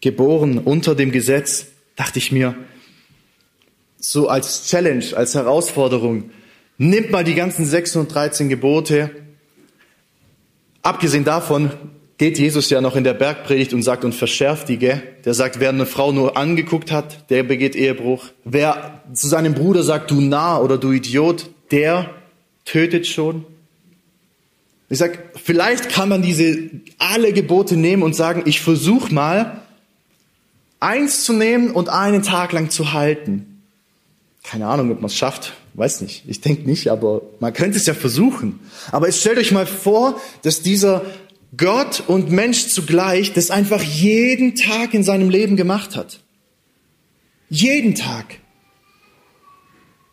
[0.00, 2.54] geboren unter dem Gesetz, dachte ich mir,
[3.98, 6.30] so als Challenge, als Herausforderung,
[6.78, 9.10] nimmt mal die ganzen 613 Gebote.
[10.82, 11.72] Abgesehen davon
[12.16, 14.78] geht Jesus ja noch in der Bergpredigt und sagt und verschärft die?
[14.78, 18.26] Der sagt, wer eine Frau nur angeguckt hat, der begeht Ehebruch.
[18.44, 22.10] Wer zu seinem Bruder sagt, du Narr oder du Idiot, der
[22.64, 23.44] tötet schon.
[24.90, 29.62] Ich sag, vielleicht kann man diese alle Gebote nehmen und sagen, ich versuche mal,
[30.80, 33.62] eins zu nehmen und einen Tag lang zu halten.
[34.42, 36.24] Keine Ahnung, ob man es schafft, weiß nicht.
[36.26, 38.60] Ich denke nicht, aber man könnte es ja versuchen.
[38.92, 41.04] Aber jetzt stellt euch mal vor, dass dieser
[41.56, 46.20] Gott und Mensch zugleich das einfach jeden Tag in seinem Leben gemacht hat.
[47.48, 48.38] Jeden Tag.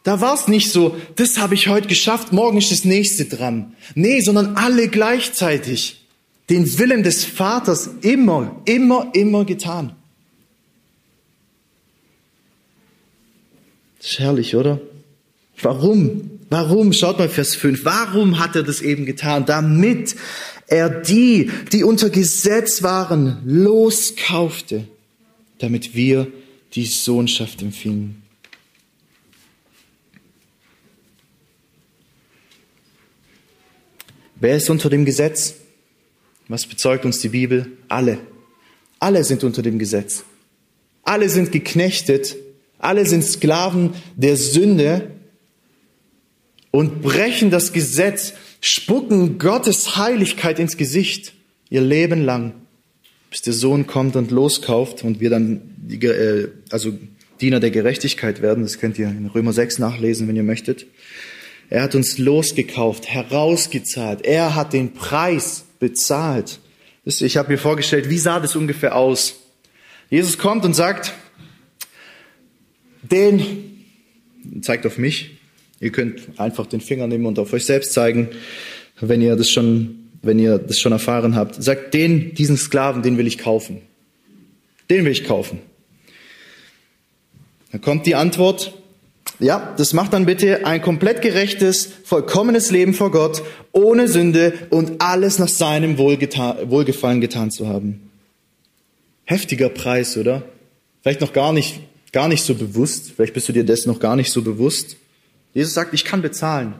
[0.03, 3.73] Da war es nicht so, das habe ich heute geschafft, morgen ist das nächste dran.
[3.95, 6.05] Nee, sondern alle gleichzeitig
[6.49, 9.95] den Willen des Vaters immer, immer, immer getan.
[14.05, 14.79] Das ist herrlich, oder?
[15.63, 16.39] Warum?
[16.51, 16.93] Warum?
[16.93, 17.85] Schaut mal Vers 5.
[17.85, 19.47] Warum hat er das eben getan?
[19.47, 20.15] Damit
[20.67, 24.87] er die, die unter Gesetz waren, loskaufte,
[25.57, 26.27] damit wir
[26.73, 28.21] die Sohnschaft empfingen.
[34.35, 35.55] Wer ist unter dem Gesetz?
[36.47, 37.71] Was bezeugt uns die Bibel?
[37.87, 38.19] Alle.
[38.99, 40.23] Alle sind unter dem Gesetz.
[41.01, 42.44] Alle sind geknechtet.
[42.85, 45.11] Alle sind Sklaven der Sünde
[46.71, 51.33] und brechen das Gesetz, spucken Gottes Heiligkeit ins Gesicht
[51.69, 52.53] ihr Leben lang,
[53.31, 56.93] bis der Sohn kommt und loskauft und wir dann die, äh, also
[57.41, 58.63] Diener der Gerechtigkeit werden.
[58.63, 60.85] Das könnt ihr in Römer 6 nachlesen, wenn ihr möchtet.
[61.71, 64.23] Er hat uns losgekauft, herausgezahlt.
[64.23, 66.59] Er hat den Preis bezahlt.
[67.03, 69.37] Ich habe mir vorgestellt, wie sah das ungefähr aus?
[70.11, 71.13] Jesus kommt und sagt,
[73.11, 73.83] den,
[74.61, 75.37] zeigt auf mich.
[75.79, 78.29] Ihr könnt einfach den Finger nehmen und auf euch selbst zeigen,
[78.99, 81.61] wenn ihr das schon, wenn ihr das schon erfahren habt.
[81.61, 83.81] Sagt den, diesen Sklaven, den will ich kaufen.
[84.89, 85.59] Den will ich kaufen.
[87.71, 88.73] Dann kommt die Antwort,
[89.39, 95.01] ja, das macht dann bitte ein komplett gerechtes, vollkommenes Leben vor Gott, ohne Sünde und
[95.01, 98.09] alles nach seinem Wohlgefallen getan zu haben.
[99.25, 100.43] Heftiger Preis, oder?
[101.01, 101.81] Vielleicht noch gar nicht,
[102.15, 103.11] gar nicht so bewusst.
[103.15, 104.97] Vielleicht bist du dir dessen noch gar nicht so bewusst.
[105.53, 106.73] Jesus sagt, ich kann bezahlen.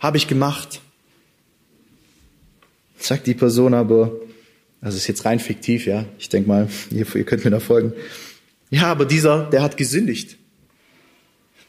[0.00, 0.80] Habe ich gemacht.
[2.98, 4.10] Sagt die Person aber,
[4.80, 6.04] also ist jetzt rein fiktiv, ja.
[6.18, 7.92] Ich denke mal, ihr, ihr könnt mir da folgen.
[8.70, 10.38] Ja, aber dieser, der hat gesündigt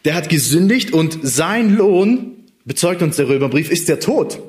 [0.05, 4.39] der hat gesündigt und sein Lohn, bezeugt uns der Römerbrief, ist der Tod.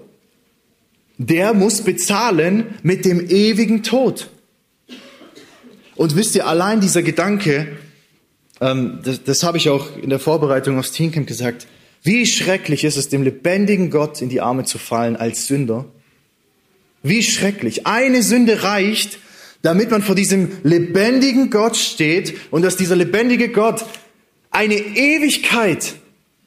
[1.19, 4.29] Der muss bezahlen mit dem ewigen Tod.
[5.97, 7.69] Und wisst ihr, allein dieser Gedanke,
[8.61, 11.67] ähm, das, das habe ich auch in der Vorbereitung aufs Teencamp gesagt,
[12.03, 15.87] wie schrecklich ist es, dem lebendigen Gott in die Arme zu fallen als Sünder.
[17.03, 17.87] Wie schrecklich.
[17.87, 19.19] Eine Sünde reicht,
[19.63, 23.85] damit man vor diesem lebendigen Gott steht und dass dieser lebendige Gott
[24.51, 25.97] eine Ewigkeit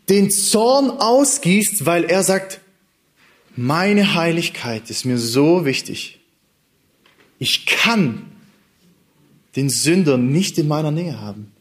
[0.08, 2.62] den Zorn ausgießt, weil er sagt,
[3.56, 6.19] meine Heiligkeit ist mir so wichtig.
[7.38, 8.26] Ich kann
[9.56, 11.52] den Sünder nicht in meiner Nähe haben.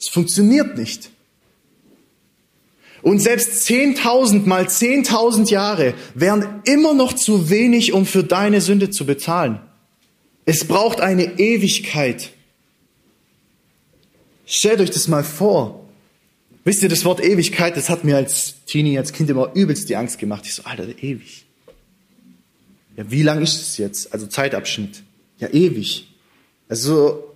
[0.00, 1.10] Es funktioniert nicht.
[3.02, 8.90] Und selbst 10.000 mal 10.000 Jahre wären immer noch zu wenig, um für deine Sünde
[8.90, 9.60] zu bezahlen.
[10.44, 12.30] Es braucht eine Ewigkeit.
[14.46, 15.86] Stellt euch das mal vor.
[16.64, 19.96] Wisst ihr, das Wort Ewigkeit, das hat mir als Teenie, als Kind immer übelst die
[19.96, 20.44] Angst gemacht.
[20.44, 21.46] Ich so, Alter, ewig.
[22.96, 24.12] Ja, wie lang ist es jetzt?
[24.12, 25.02] Also Zeitabschnitt.
[25.38, 26.08] Ja, ewig.
[26.68, 27.34] Also,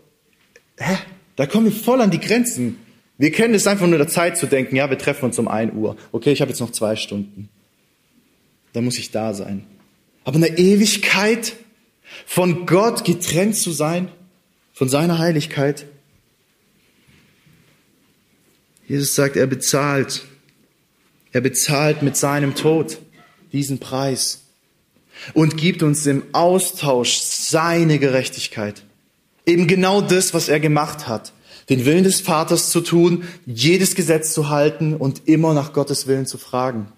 [0.76, 0.98] hä?
[1.36, 2.78] Da kommen wir voll an die Grenzen.
[3.18, 5.72] Wir kennen es einfach nur der Zeit zu denken, ja, wir treffen uns um ein
[5.74, 5.96] Uhr.
[6.12, 7.48] Okay, ich habe jetzt noch zwei Stunden.
[8.72, 9.64] Da muss ich da sein.
[10.24, 11.54] Aber eine Ewigkeit
[12.26, 14.08] von Gott getrennt zu sein,
[14.72, 15.86] von seiner Heiligkeit.
[18.88, 20.24] Jesus sagt, er bezahlt.
[21.32, 22.98] Er bezahlt mit seinem Tod
[23.52, 24.44] diesen Preis
[25.32, 28.83] und gibt uns im Austausch seine Gerechtigkeit.
[29.46, 31.32] Eben genau das, was er gemacht hat.
[31.68, 36.26] Den Willen des Vaters zu tun, jedes Gesetz zu halten und immer nach Gottes Willen
[36.26, 36.88] zu fragen.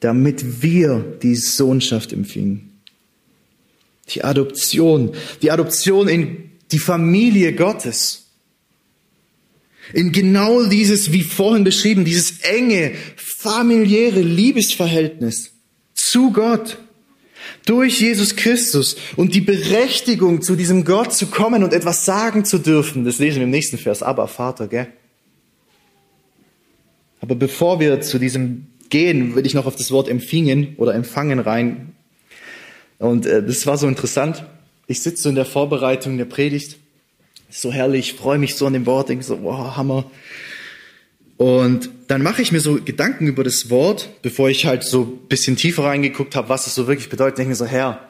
[0.00, 2.80] Damit wir die Sohnschaft empfingen.
[4.10, 5.12] Die Adoption.
[5.42, 8.26] Die Adoption in die Familie Gottes.
[9.92, 15.52] In genau dieses, wie vorhin beschrieben, dieses enge, familiäre Liebesverhältnis
[15.94, 16.78] zu Gott
[17.68, 22.58] durch Jesus Christus und die Berechtigung, zu diesem Gott zu kommen und etwas sagen zu
[22.58, 23.04] dürfen.
[23.04, 24.02] Das lesen wir im nächsten Vers.
[24.02, 24.88] Aber Vater, gell?
[27.20, 31.40] Aber bevor wir zu diesem gehen, würde ich noch auf das Wort empfingen oder empfangen
[31.40, 31.92] rein.
[32.98, 34.44] Und äh, das war so interessant.
[34.86, 36.78] Ich sitze so in der Vorbereitung der Predigt
[37.50, 40.10] so herrlich, freue mich so an dem Wort, denke so, wow, Hammer.
[41.38, 45.56] Und dann mache ich mir so Gedanken über das Wort, bevor ich halt so bisschen
[45.56, 48.00] tiefer reingeguckt habe, was es so wirklich bedeutet, denke mir so, Herr,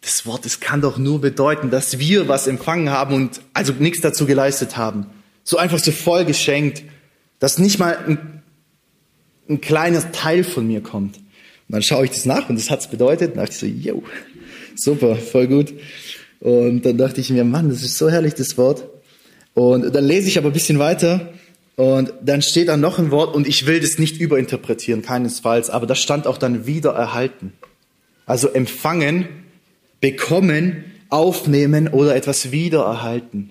[0.00, 4.00] das Wort, das kann doch nur bedeuten, dass wir was empfangen haben und also nichts
[4.00, 5.06] dazu geleistet haben.
[5.44, 6.82] So einfach so voll geschenkt,
[7.38, 8.42] dass nicht mal ein,
[9.48, 11.18] ein kleiner Teil von mir kommt.
[11.18, 11.24] Und
[11.68, 13.32] dann schaue ich das nach und das hat's bedeutet.
[13.32, 14.02] Und dachte ich so, yo,
[14.74, 15.72] super, voll gut.
[16.40, 18.88] Und dann dachte ich mir, Mann, das ist so herrlich, das Wort.
[19.54, 21.32] Und dann lese ich aber ein bisschen weiter
[21.76, 25.86] und dann steht da noch ein Wort und ich will das nicht überinterpretieren, keinesfalls, aber
[25.86, 27.52] da stand auch dann wieder erhalten.
[28.26, 29.28] Also empfangen,
[30.00, 33.50] bekommen, aufnehmen oder etwas wieder erhalten.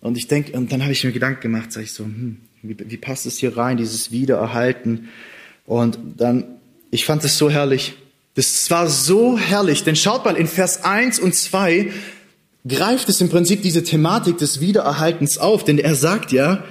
[0.00, 2.76] Und ich denke, und dann habe ich mir Gedanken gemacht, sage ich so, hm, wie,
[2.78, 5.08] wie passt es hier rein, dieses Wiedererhalten?
[5.66, 6.44] Und dann,
[6.90, 7.94] ich fand es so herrlich.
[8.34, 11.90] Das war so herrlich, denn schaut mal, in Vers 1 und 2
[12.66, 16.64] greift es im Prinzip diese Thematik des Wiedererhaltens auf, denn er sagt ja,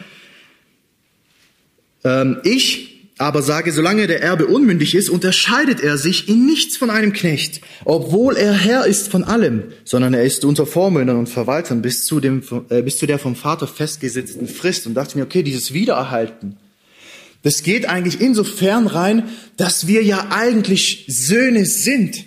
[2.44, 7.12] ich aber sage, solange der Erbe unmündig ist, unterscheidet er sich in nichts von einem
[7.12, 12.06] Knecht, obwohl er Herr ist von allem, sondern er ist unter Vormündern und Verwaltern bis
[12.06, 15.74] zu, dem, äh, bis zu der vom Vater festgesetzten Frist und dachte mir, okay, dieses
[15.74, 16.56] Wiedererhalten,
[17.44, 22.24] das geht eigentlich insofern rein, dass wir ja eigentlich Söhne sind.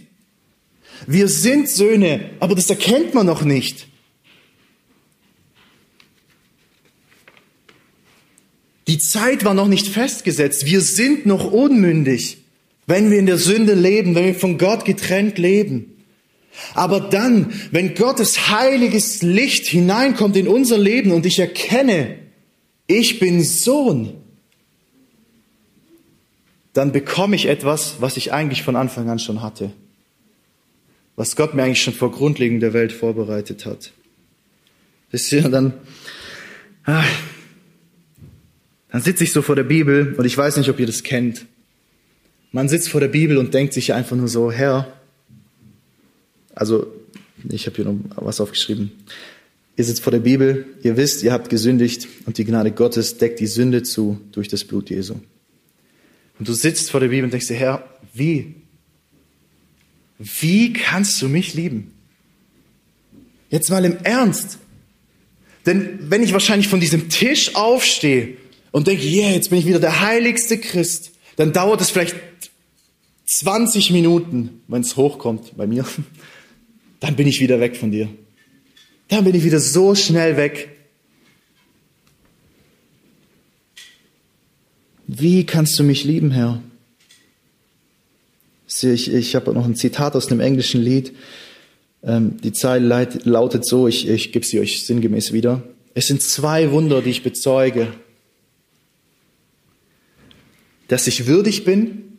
[1.07, 3.89] Wir sind Söhne, aber das erkennt man noch nicht.
[8.93, 10.67] Die Zeit war noch nicht festgesetzt.
[10.67, 12.45] Wir sind noch unmündig,
[12.87, 16.05] wenn wir in der Sünde leben, wenn wir von Gott getrennt leben.
[16.75, 22.19] Aber dann, wenn Gottes heiliges Licht hineinkommt in unser Leben und ich erkenne,
[22.87, 24.13] ich bin Sohn,
[26.75, 29.73] dann bekomme ich etwas, was ich eigentlich von Anfang an schon hatte.
[31.17, 33.91] Was Gott mir eigentlich schon vor Grundlegung der Welt vorbereitet hat.
[35.11, 35.73] Wisst ihr, dann,
[36.85, 37.03] ah,
[38.93, 41.47] dann sitze ich so vor der Bibel und ich weiß nicht, ob ihr das kennt.
[42.53, 44.93] Man sitzt vor der Bibel und denkt sich einfach nur so, Herr,
[46.55, 46.93] also
[47.49, 48.93] ich habe hier noch was aufgeschrieben.
[49.79, 53.41] Ihr sitzt vor der Bibel, ihr wisst, ihr habt gesündigt und die Gnade Gottes deckt
[53.41, 55.15] die Sünde zu durch das Blut Jesu.
[56.39, 58.57] Und du sitzt vor der Bibel und denkst dir, Herr, wie?
[60.19, 61.93] Wie kannst du mich lieben?
[63.49, 64.59] Jetzt mal im Ernst.
[65.65, 68.37] Denn wenn ich wahrscheinlich von diesem Tisch aufstehe
[68.73, 72.17] und denke, yeah, jetzt bin ich wieder der heiligste Christ, dann dauert es vielleicht
[73.27, 75.87] 20 Minuten, wenn es hochkommt bei mir.
[77.01, 78.09] Dann bin ich wieder weg von dir.
[79.09, 80.69] Dann bin ich wieder so schnell weg.
[85.07, 86.63] Wie kannst du mich lieben, Herr?
[88.83, 91.13] Ich, ich habe noch ein Zitat aus einem englischen Lied.
[92.03, 95.63] Ähm, die Zeile lautet so, ich, ich gebe sie euch sinngemäß wieder.
[95.95, 97.89] Es sind zwei Wunder, die ich bezeuge.
[100.93, 102.19] Dass ich würdig bin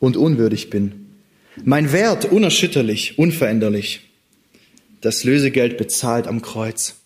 [0.00, 1.06] und unwürdig bin.
[1.62, 4.10] Mein Wert unerschütterlich, unveränderlich.
[5.00, 6.96] Das Lösegeld bezahlt am Kreuz.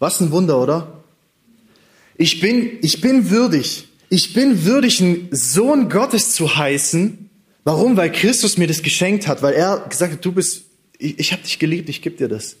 [0.00, 1.04] Was ein Wunder, oder?
[2.16, 3.86] Ich bin, ich bin würdig.
[4.08, 7.30] Ich bin würdig, ein Sohn Gottes zu heißen.
[7.62, 7.96] Warum?
[7.96, 10.64] Weil Christus mir das geschenkt hat, weil er gesagt hat, du bist,
[10.98, 12.56] ich, ich habe dich geliebt, ich gebe dir das.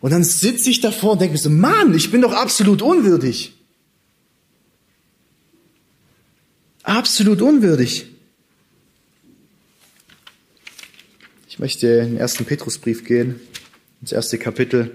[0.00, 3.55] Und dann sitze ich davor und denke mir so, Mann, ich bin doch absolut unwürdig.
[6.86, 8.06] Absolut unwürdig.
[11.48, 13.40] Ich möchte in den ersten Petrusbrief gehen,
[14.02, 14.92] Das erste Kapitel,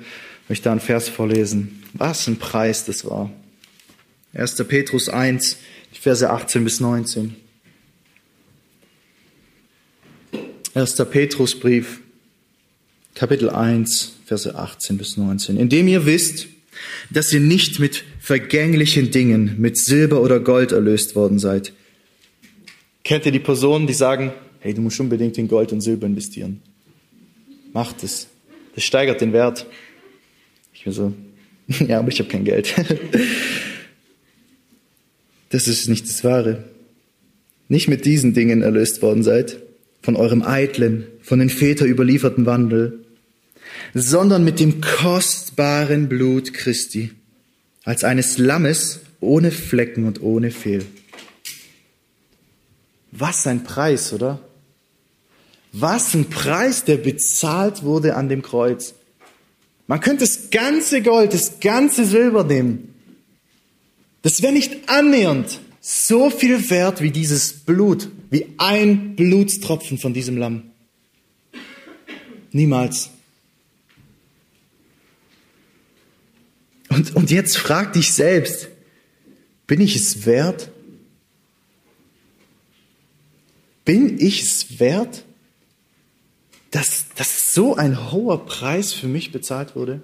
[0.48, 1.84] möchte da einen Vers vorlesen.
[1.92, 3.30] Was ein Preis das war.
[4.34, 4.56] 1.
[4.70, 5.58] Petrus 1,
[5.94, 7.36] die Verse 18 bis 19.
[10.74, 10.96] 1.
[11.12, 12.00] Petrusbrief,
[13.16, 15.58] Kapitel 1, Verse 18 bis 19.
[15.58, 16.48] Indem ihr wisst,
[17.10, 21.74] dass ihr nicht mit vergänglichen Dingen, mit Silber oder Gold erlöst worden seid.
[23.04, 26.62] Kennt ihr die Personen, die sagen, hey, du musst unbedingt in Gold und Silber investieren?
[27.74, 28.28] Macht es.
[28.76, 29.66] Das steigert den Wert.
[30.74, 31.14] Ich bin so,
[31.88, 32.74] ja, aber ich habe kein Geld.
[35.52, 36.64] Das ist nicht das Wahre.
[37.68, 39.58] Nicht mit diesen Dingen erlöst worden seid,
[40.02, 43.06] von eurem eitlen, von den Vätern überlieferten Wandel,
[43.94, 47.12] sondern mit dem kostbaren Blut Christi,
[47.84, 50.86] als eines Lammes ohne Flecken und ohne Fehl.
[53.12, 54.40] Was ein Preis, oder?
[55.74, 58.94] Was ein Preis, der bezahlt wurde an dem Kreuz.
[59.88, 62.94] Man könnte das ganze Gold, das ganze Silber nehmen.
[64.22, 70.38] Das wäre nicht annähernd so viel wert wie dieses Blut, wie ein Blutstropfen von diesem
[70.38, 70.72] Lamm.
[72.52, 73.10] Niemals.
[76.90, 78.68] Und, und jetzt frag dich selbst,
[79.66, 80.71] bin ich es wert?
[83.92, 85.26] Bin ich es wert,
[86.70, 90.02] dass, dass so ein hoher Preis für mich bezahlt wurde?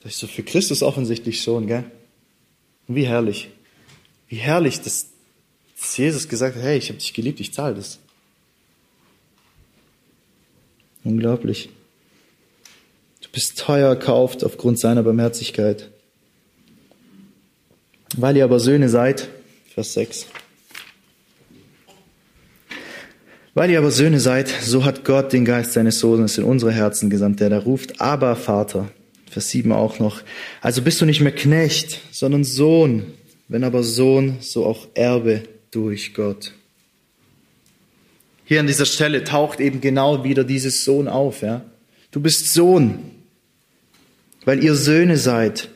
[0.00, 1.84] Das ist so für Christus offensichtlich schon, gell?
[2.86, 3.50] Und wie herrlich.
[4.28, 5.08] Wie herrlich, dass,
[5.78, 7.98] dass Jesus gesagt hat, hey, ich habe dich geliebt, ich zahle das.
[11.04, 11.68] Unglaublich.
[13.20, 15.90] Du bist teuer erkauft aufgrund seiner Barmherzigkeit.
[18.16, 19.28] Weil ihr aber Söhne seid,
[19.74, 20.28] Vers 6.
[23.58, 27.10] Weil ihr aber Söhne seid, so hat Gott den Geist seines Sohnes in unsere Herzen
[27.10, 28.88] gesandt, der da ruft, aber Vater.
[29.28, 30.22] Vers 7 auch noch.
[30.60, 33.02] Also bist du nicht mehr Knecht, sondern Sohn.
[33.48, 35.42] Wenn aber Sohn, so auch Erbe
[35.72, 36.52] durch Gott.
[38.44, 41.64] Hier an dieser Stelle taucht eben genau wieder dieses Sohn auf, ja.
[42.12, 43.00] Du bist Sohn,
[44.44, 45.68] weil ihr Söhne seid.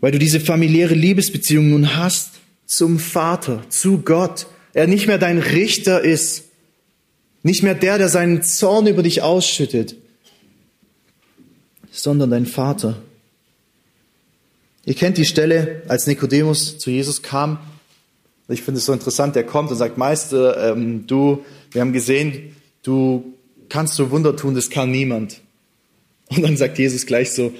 [0.00, 2.32] Weil du diese familiäre Liebesbeziehung nun hast
[2.66, 4.46] zum Vater, zu Gott.
[4.74, 6.44] Er nicht mehr dein Richter ist,
[7.42, 9.96] nicht mehr der, der seinen Zorn über dich ausschüttet,
[11.90, 12.96] sondern dein Vater.
[14.84, 17.58] Ihr kennt die Stelle, als Nikodemus zu Jesus kam.
[18.48, 22.56] Ich finde es so interessant, der kommt und sagt, Meister, ähm, du, wir haben gesehen,
[22.82, 23.34] du
[23.68, 25.42] kannst so Wunder tun, das kann niemand.
[26.28, 27.52] Und dann sagt Jesus gleich so,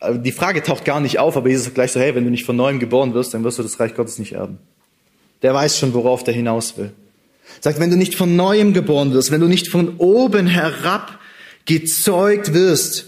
[0.00, 2.30] äh, die Frage taucht gar nicht auf, aber Jesus sagt gleich so, hey, wenn du
[2.30, 4.58] nicht von neuem geboren wirst, dann wirst du das Reich Gottes nicht erben.
[5.42, 6.92] Der weiß schon, worauf der hinaus will.
[7.60, 11.18] Sagt, wenn du nicht von neuem geboren wirst, wenn du nicht von oben herab
[11.64, 13.06] gezeugt wirst,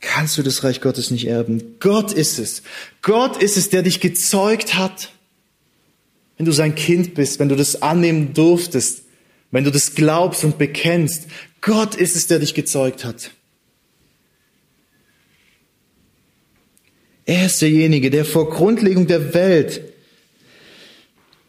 [0.00, 1.76] kannst du das Reich Gottes nicht erben.
[1.80, 2.62] Gott ist es.
[3.02, 5.10] Gott ist es, der dich gezeugt hat.
[6.36, 9.02] Wenn du sein Kind bist, wenn du das annehmen durftest,
[9.50, 11.26] wenn du das glaubst und bekennst,
[11.60, 13.32] Gott ist es, der dich gezeugt hat.
[17.24, 19.82] Er ist derjenige, der vor Grundlegung der Welt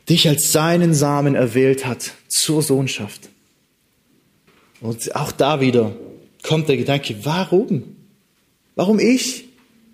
[0.09, 3.29] dich als seinen Samen erwählt hat zur Sohnschaft.
[4.81, 5.95] Und auch da wieder
[6.43, 7.95] kommt der Gedanke, warum?
[8.75, 9.45] Warum ich?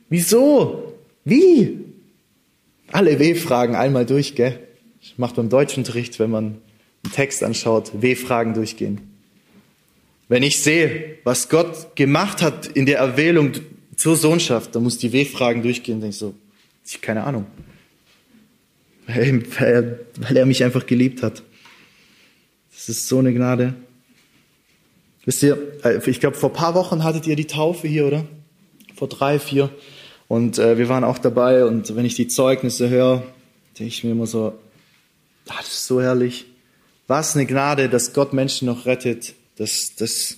[0.10, 0.94] Wieso?
[1.24, 1.80] Wie?
[2.92, 4.60] Alle W-Fragen einmal durch, gell?
[5.02, 6.62] Ich mache beim Deutschunterricht, wenn man
[7.04, 9.02] einen Text anschaut, W-Fragen durchgehen.
[10.28, 13.52] Wenn ich sehe, was Gott gemacht hat in der Erwählung
[13.96, 16.34] zur Sohnschaft, dann muss die W-Fragen durchgehen, denke ich so,
[16.86, 17.46] ich keine Ahnung.
[19.08, 21.44] Weil er, weil er mich einfach geliebt hat.
[22.74, 23.76] Das ist so eine Gnade.
[25.26, 28.26] Wisst ihr, äh, ich glaube, vor paar Wochen hattet ihr die Taufe hier, oder?
[28.96, 29.70] vor drei, vier.
[30.28, 33.24] Und äh, wir waren auch dabei und wenn ich die Zeugnisse höre,
[33.78, 34.54] denke ich mir immer so,
[35.48, 36.46] ah, das ist so herrlich.
[37.08, 40.38] Was eine Gnade, dass Gott Menschen noch rettet, dass, dass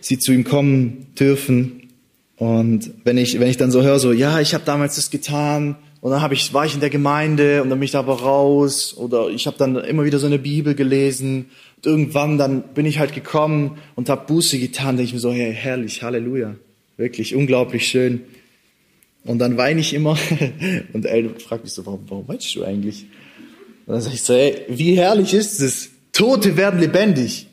[0.00, 1.88] sie zu ihm kommen dürfen.
[2.36, 5.76] Und wenn ich, wenn ich dann so höre, so, ja, ich habe damals das getan
[6.00, 8.20] und dann hab ich, war ich in der Gemeinde und dann bin ich da aber
[8.20, 11.46] raus oder ich habe dann immer wieder so eine Bibel gelesen
[11.76, 15.32] und irgendwann dann bin ich halt gekommen und habe Buße getan, denke ich mir so,
[15.32, 16.54] hey, herrlich, Halleluja.
[16.96, 18.22] Wirklich unglaublich schön.
[19.24, 20.18] Und dann weine ich immer.
[20.92, 23.06] Und El fragt mich so, warum, warum weinst du eigentlich?
[23.86, 25.90] Und dann sage ich so, ey, wie herrlich ist es?
[26.12, 27.46] Tote werden lebendig.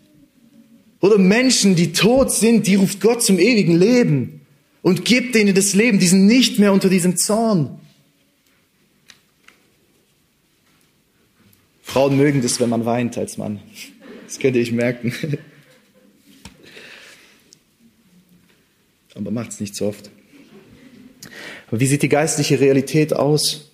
[1.00, 4.42] Oder Menschen, die tot sind, die ruft Gott zum ewigen Leben
[4.82, 6.00] und gibt denen das Leben.
[6.00, 7.80] Die sind nicht mehr unter diesem Zorn.
[11.96, 13.62] Frauen mögen das, wenn man weint als Mann.
[14.26, 15.14] Das könnte ich merken.
[19.16, 20.12] Aber macht es nicht so oft.
[21.68, 23.72] Aber wie sieht die geistliche Realität aus?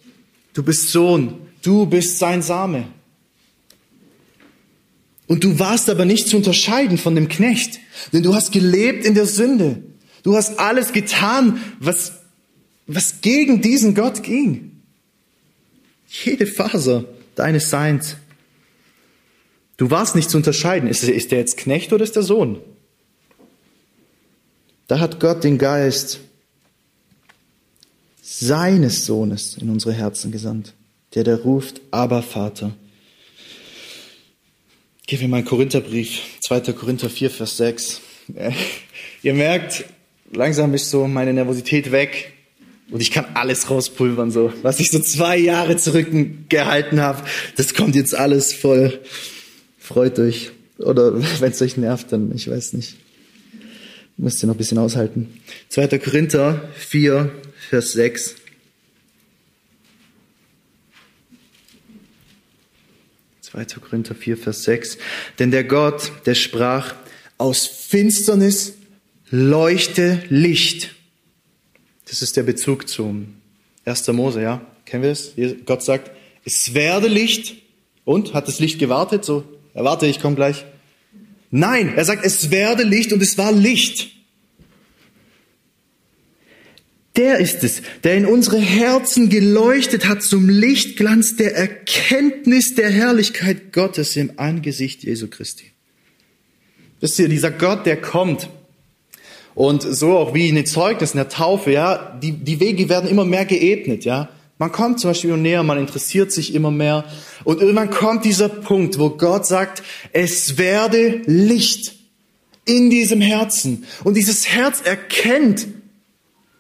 [0.53, 2.89] Du bist Sohn, du bist sein Same.
[5.26, 7.80] Und du warst aber nicht zu unterscheiden von dem Knecht,
[8.13, 9.82] denn du hast gelebt in der Sünde.
[10.22, 12.19] Du hast alles getan, was,
[12.86, 14.84] was gegen diesen Gott ging.
[16.24, 17.05] Jede Faser
[17.42, 18.18] deines Seins.
[19.78, 20.88] Du warst nicht zu unterscheiden.
[20.88, 22.62] Ist, ist der jetzt Knecht oder ist der Sohn?
[24.88, 26.20] Da hat Gott den Geist
[28.22, 30.74] seines Sohnes in unsere Herzen gesandt,
[31.16, 32.72] der da ruft, aber Vater.
[35.08, 36.74] Gehen wir mal einen Korintherbrief, 2.
[36.74, 38.02] Korinther 4, Vers 6.
[39.24, 39.86] Ihr merkt,
[40.32, 42.34] langsam ist so meine Nervosität weg
[42.92, 44.54] und ich kann alles rauspulvern, so.
[44.62, 47.24] Was ich so zwei Jahre zurückgehalten habe,
[47.56, 49.00] das kommt jetzt alles voll.
[49.80, 50.52] Freut euch.
[50.78, 52.98] Oder wenn es euch nervt, dann, ich weiß nicht.
[54.18, 55.42] Müsst ihr noch ein bisschen aushalten.
[55.70, 56.00] 2.
[56.00, 57.32] Korinther 4,
[57.70, 58.36] Vers 6.
[63.42, 64.98] Zweiter Korinther 4, Vers 6.
[65.39, 66.94] Denn der Gott, der sprach,
[67.38, 68.74] aus Finsternis
[69.30, 70.96] leuchte Licht.
[72.12, 73.36] Das ist der Bezug zum
[73.86, 74.05] 1.
[74.09, 74.59] Mose, ja?
[74.86, 75.32] Kennen wir es?
[75.66, 76.12] Gott sagt,
[76.43, 77.55] es werde Licht.
[78.03, 78.34] Und?
[78.34, 79.24] Hat das Licht gewartet?
[79.24, 80.66] So, erwarte, ich komme gleich.
[81.51, 84.09] Nein, er sagt, es werde Licht und es war Licht.
[87.16, 93.72] Der ist es, der in unsere Herzen geleuchtet hat zum Lichtglanz der Erkenntnis der Herrlichkeit
[93.72, 95.72] Gottes im Angesicht Jesu Christi.
[96.99, 98.49] Wisst ihr, dieser Gott, der kommt.
[99.54, 103.26] Und so auch wie in den Zeugnissen der Taufe, ja, die, die Wege werden immer
[103.26, 104.30] mehr geebnet, ja.
[104.58, 107.06] Man kommt zum Beispiel näher, man interessiert sich immer mehr.
[107.43, 109.82] Und irgendwann kommt dieser Punkt, wo Gott sagt,
[110.14, 111.95] es werde Licht
[112.66, 113.86] in diesem Herzen.
[114.04, 115.66] Und dieses Herz erkennt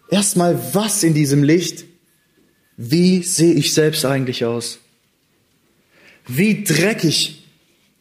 [0.09, 1.85] erstmal, was in diesem Licht,
[2.75, 4.79] wie sehe ich selbst eigentlich aus?
[6.27, 7.43] Wie dreckig,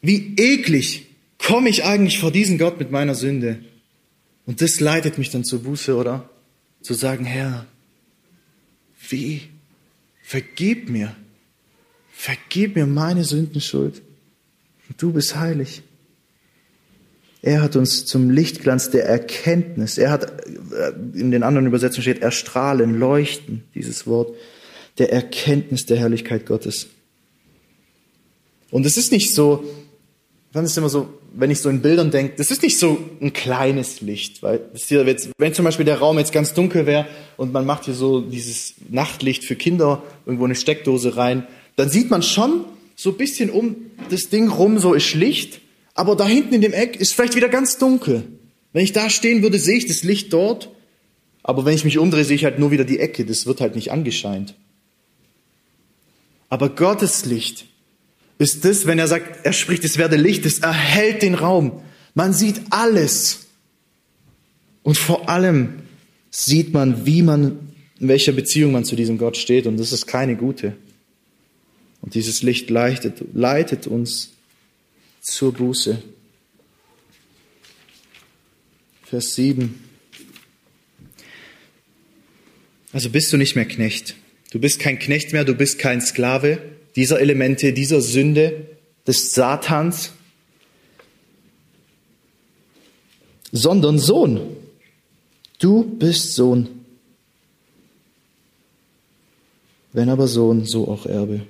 [0.01, 1.05] wie eklig
[1.37, 3.59] komme ich eigentlich vor diesen Gott mit meiner Sünde?
[4.45, 6.29] Und das leitet mich dann zur Buße, oder?
[6.81, 7.65] Zu sagen, Herr,
[9.09, 9.49] wie
[10.23, 11.15] vergib mir,
[12.11, 14.01] vergib mir meine Sündenschuld.
[14.97, 15.83] Du bist heilig.
[17.41, 22.21] Er hat uns zum Lichtglanz der Erkenntnis, er hat, äh, in den anderen Übersetzungen steht,
[22.21, 24.35] erstrahlen, leuchten, dieses Wort,
[24.99, 26.87] der Erkenntnis der Herrlichkeit Gottes.
[28.69, 29.63] Und es ist nicht so,
[30.53, 33.31] dann ist immer so, wenn ich so in Bildern denke, das ist nicht so ein
[33.33, 35.05] kleines Licht, weil hier,
[35.37, 37.07] wenn zum Beispiel der Raum jetzt ganz dunkel wäre
[37.37, 42.09] und man macht hier so dieses Nachtlicht für Kinder irgendwo eine Steckdose rein, dann sieht
[42.09, 42.65] man schon
[42.95, 43.75] so ein bisschen um
[44.09, 45.61] das Ding rum, so ist Licht,
[45.93, 48.23] aber da hinten in dem Eck ist vielleicht wieder ganz dunkel.
[48.73, 50.69] Wenn ich da stehen würde, sehe ich das Licht dort,
[51.43, 53.75] aber wenn ich mich umdrehe, sehe ich halt nur wieder die Ecke, das wird halt
[53.75, 54.55] nicht angescheint.
[56.49, 57.65] Aber Gottes Licht
[58.41, 61.83] ist das, wenn er sagt, er spricht, es werde Licht, es erhält den Raum.
[62.15, 63.45] Man sieht alles.
[64.81, 65.83] Und vor allem
[66.31, 69.67] sieht man, wie man, in welcher Beziehung man zu diesem Gott steht.
[69.67, 70.75] Und das ist keine gute.
[72.01, 74.31] Und dieses Licht leitet, leitet uns
[75.21, 76.01] zur Buße.
[79.03, 79.83] Vers 7.
[82.91, 84.15] Also bist du nicht mehr Knecht.
[84.51, 86.59] Du bist kein Knecht mehr, du bist kein Sklave
[86.95, 88.67] dieser Elemente, dieser Sünde,
[89.07, 90.11] des Satans,
[93.51, 94.41] sondern Sohn.
[95.59, 96.69] Du bist Sohn.
[99.93, 101.41] Wenn aber Sohn, so auch Erbe.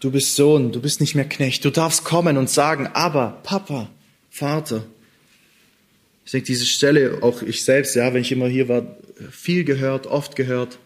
[0.00, 1.64] Du bist Sohn, du bist nicht mehr Knecht.
[1.64, 3.90] Du darfst kommen und sagen, aber Papa,
[4.30, 4.84] Vater.
[6.24, 8.96] Ich denke, diese Stelle, auch ich selbst, ja, wenn ich immer hier war,
[9.30, 10.78] viel gehört, oft gehört.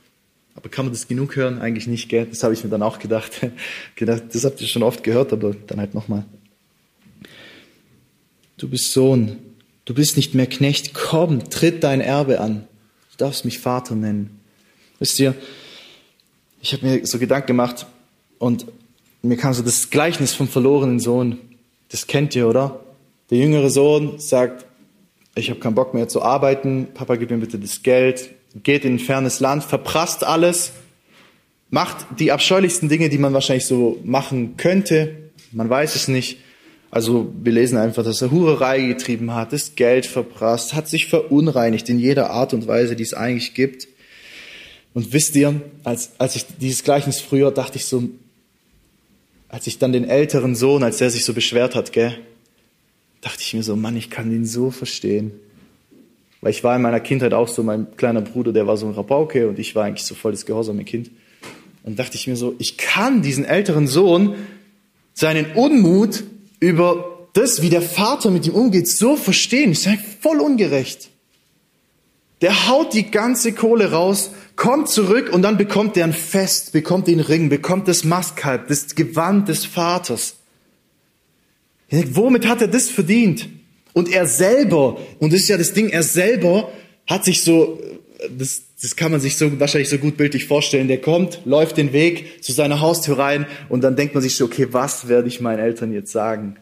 [0.62, 1.60] Aber kann man das genug hören?
[1.60, 2.24] Eigentlich nicht, gell?
[2.24, 3.32] Das habe ich mir dann auch gedacht.
[3.98, 6.24] Das habt ihr schon oft gehört, aber dann halt nochmal.
[8.58, 9.38] Du bist Sohn.
[9.86, 10.94] Du bist nicht mehr Knecht.
[10.94, 12.68] Komm, tritt dein Erbe an.
[13.10, 14.38] Du darfst mich Vater nennen.
[15.00, 15.34] Wisst ihr,
[16.60, 17.86] ich habe mir so Gedanken gemacht
[18.38, 18.66] und
[19.22, 21.38] mir kam so das Gleichnis vom verlorenen Sohn.
[21.88, 22.78] Das kennt ihr, oder?
[23.30, 24.64] Der jüngere Sohn sagt,
[25.34, 28.30] ich habe keinen Bock mehr zu arbeiten, Papa gib mir bitte das Geld,
[28.62, 30.72] geht in ein fernes Land, verprasst alles,
[31.70, 35.30] macht die abscheulichsten Dinge, die man wahrscheinlich so machen könnte.
[35.52, 36.38] Man weiß es nicht.
[36.90, 41.88] Also wir lesen einfach, dass er Hurerei getrieben hat, das Geld verprasst, hat sich verunreinigt
[41.88, 43.88] in jeder Art und Weise, die es eigentlich gibt.
[44.92, 48.10] Und wisst ihr, als, als ich dieses Gleichnis früher dachte ich so,
[49.48, 52.18] als ich dann den älteren Sohn, als der sich so beschwert hat, gell,
[53.22, 55.32] dachte ich mir so, Mann, ich kann ihn so verstehen.
[56.42, 58.92] Weil ich war in meiner Kindheit auch so, mein kleiner Bruder, der war so ein
[58.92, 61.10] Rabauke und ich war eigentlich so voll das gehorsame Kind.
[61.84, 64.34] Und dachte ich mir so, ich kann diesen älteren Sohn
[65.14, 66.24] seinen Unmut
[66.58, 69.72] über das, wie der Vater mit ihm umgeht, so verstehen.
[69.72, 71.10] Ich sage, voll ungerecht.
[72.40, 77.06] Der haut die ganze Kohle raus, kommt zurück und dann bekommt er ein Fest, bekommt
[77.06, 80.36] den Ring, bekommt das Mastkalb, das Gewand des Vaters.
[81.88, 83.48] Womit hat er das verdient?
[83.92, 86.72] Und er selber, und das ist ja das Ding, er selber
[87.06, 87.80] hat sich so,
[88.36, 90.88] das, das kann man sich so wahrscheinlich so gut bildlich vorstellen.
[90.88, 94.44] Der kommt, läuft den Weg zu seiner Haustür rein und dann denkt man sich so,
[94.44, 96.56] okay, was werde ich meinen Eltern jetzt sagen?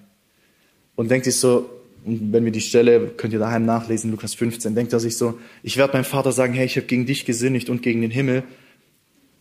[0.97, 1.71] Und denkt sich so,
[2.05, 5.39] und wenn wir die Stelle, könnt ihr daheim nachlesen, Lukas 15, denkt er sich so,
[5.63, 8.43] ich werde meinem Vater sagen, hey, ich habe gegen dich gesündigt und gegen den Himmel.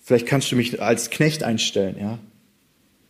[0.04, 2.20] Vielleicht kannst du mich als Knecht einstellen, ja?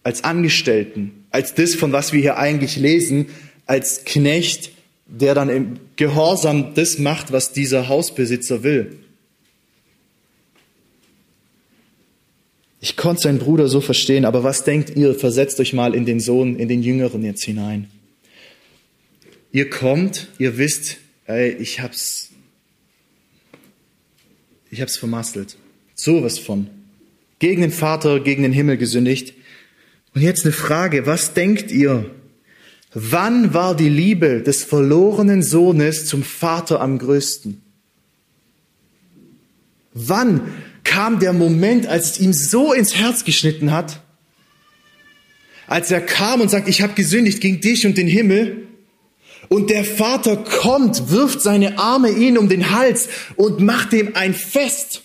[0.04, 3.28] Als Angestellten, als das, von was wir hier eigentlich lesen,
[3.70, 4.72] als Knecht,
[5.06, 8.98] der dann im Gehorsam das macht, was dieser Hausbesitzer will.
[12.82, 15.14] Ich konnte seinen Bruder so verstehen, aber was denkt ihr?
[15.14, 17.92] Versetzt euch mal in den Sohn, in den Jüngeren jetzt hinein.
[19.52, 20.98] Ihr kommt, ihr wisst,
[21.28, 22.30] ey, ich hab's,
[24.72, 25.58] ich hab's vermasselt.
[25.94, 26.70] Sowas von.
[27.38, 29.36] Gegen den Vater, gegen den Himmel gesündigt.
[30.16, 32.10] Und jetzt eine Frage, was denkt ihr?
[32.94, 37.62] Wann war die Liebe des verlorenen Sohnes zum Vater am größten?
[39.94, 40.42] Wann
[40.84, 44.02] kam der Moment, als es ihm so ins Herz geschnitten hat?
[45.68, 48.68] Als er kam und sagt, ich habe gesündigt gegen dich und den Himmel.
[49.50, 54.34] Und der Vater kommt, wirft seine Arme ihn um den Hals und macht ihm ein
[54.34, 55.04] Fest.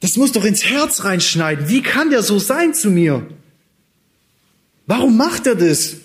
[0.00, 1.68] Das muss doch ins Herz reinschneiden.
[1.68, 3.26] Wie kann der so sein zu mir?
[4.88, 5.96] Warum macht er das?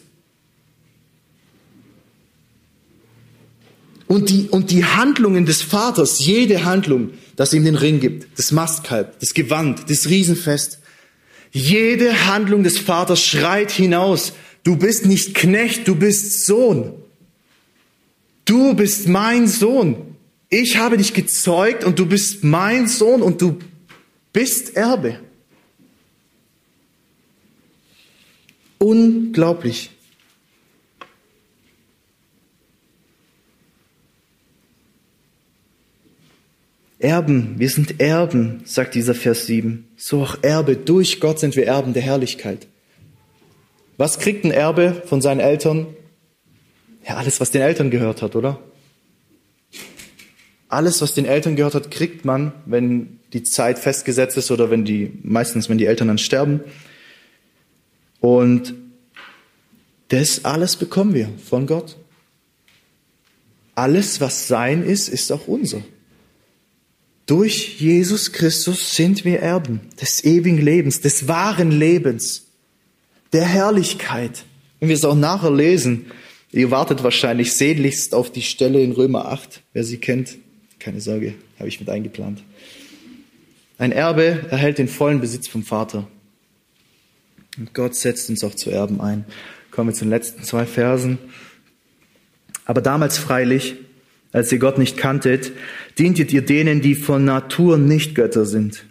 [4.07, 8.51] Und die, und die Handlungen des Vaters, jede Handlung, dass ihm den Ring gibt, das
[8.51, 10.79] Mastkalb, das Gewand, das Riesenfest,
[11.53, 16.93] jede Handlung des Vaters schreit hinaus, du bist nicht Knecht, du bist Sohn.
[18.43, 20.17] Du bist mein Sohn.
[20.49, 23.59] Ich habe dich gezeugt und du bist mein Sohn und du
[24.33, 25.19] bist Erbe.
[28.83, 29.91] Unglaublich.
[36.99, 39.87] Erben, wir sind Erben, sagt dieser Vers 7.
[39.95, 42.67] So auch Erbe, durch Gott sind wir Erben der Herrlichkeit.
[43.95, 45.87] Was kriegt ein Erbe von seinen Eltern?
[47.07, 48.59] Ja, alles, was den Eltern gehört hat, oder?
[50.67, 54.83] Alles, was den Eltern gehört hat, kriegt man, wenn die Zeit festgesetzt ist oder wenn
[54.83, 56.59] die, meistens, wenn die Eltern dann sterben.
[58.23, 58.73] Und
[60.07, 61.97] das alles bekommen wir von Gott.
[63.75, 65.81] Alles, was sein ist, ist auch unser.
[67.25, 72.45] Durch Jesus Christus sind wir Erben des ewigen Lebens, des wahren Lebens,
[73.33, 74.45] der Herrlichkeit.
[74.79, 76.05] Wenn wir es auch nachher lesen,
[76.53, 80.37] ihr wartet wahrscheinlich sehnlichst auf die Stelle in Römer 8, wer sie kennt.
[80.79, 82.41] Keine Sorge, habe ich mit eingeplant.
[83.77, 86.07] Ein Erbe erhält den vollen Besitz vom Vater.
[87.57, 89.25] Und Gott setzt uns auch zu Erben ein.
[89.71, 91.17] Kommen wir zu den letzten zwei Versen.
[92.65, 93.75] Aber damals freilich,
[94.31, 95.51] als ihr Gott nicht kanntet,
[95.97, 98.85] dientet ihr denen, die von Natur nicht Götter sind.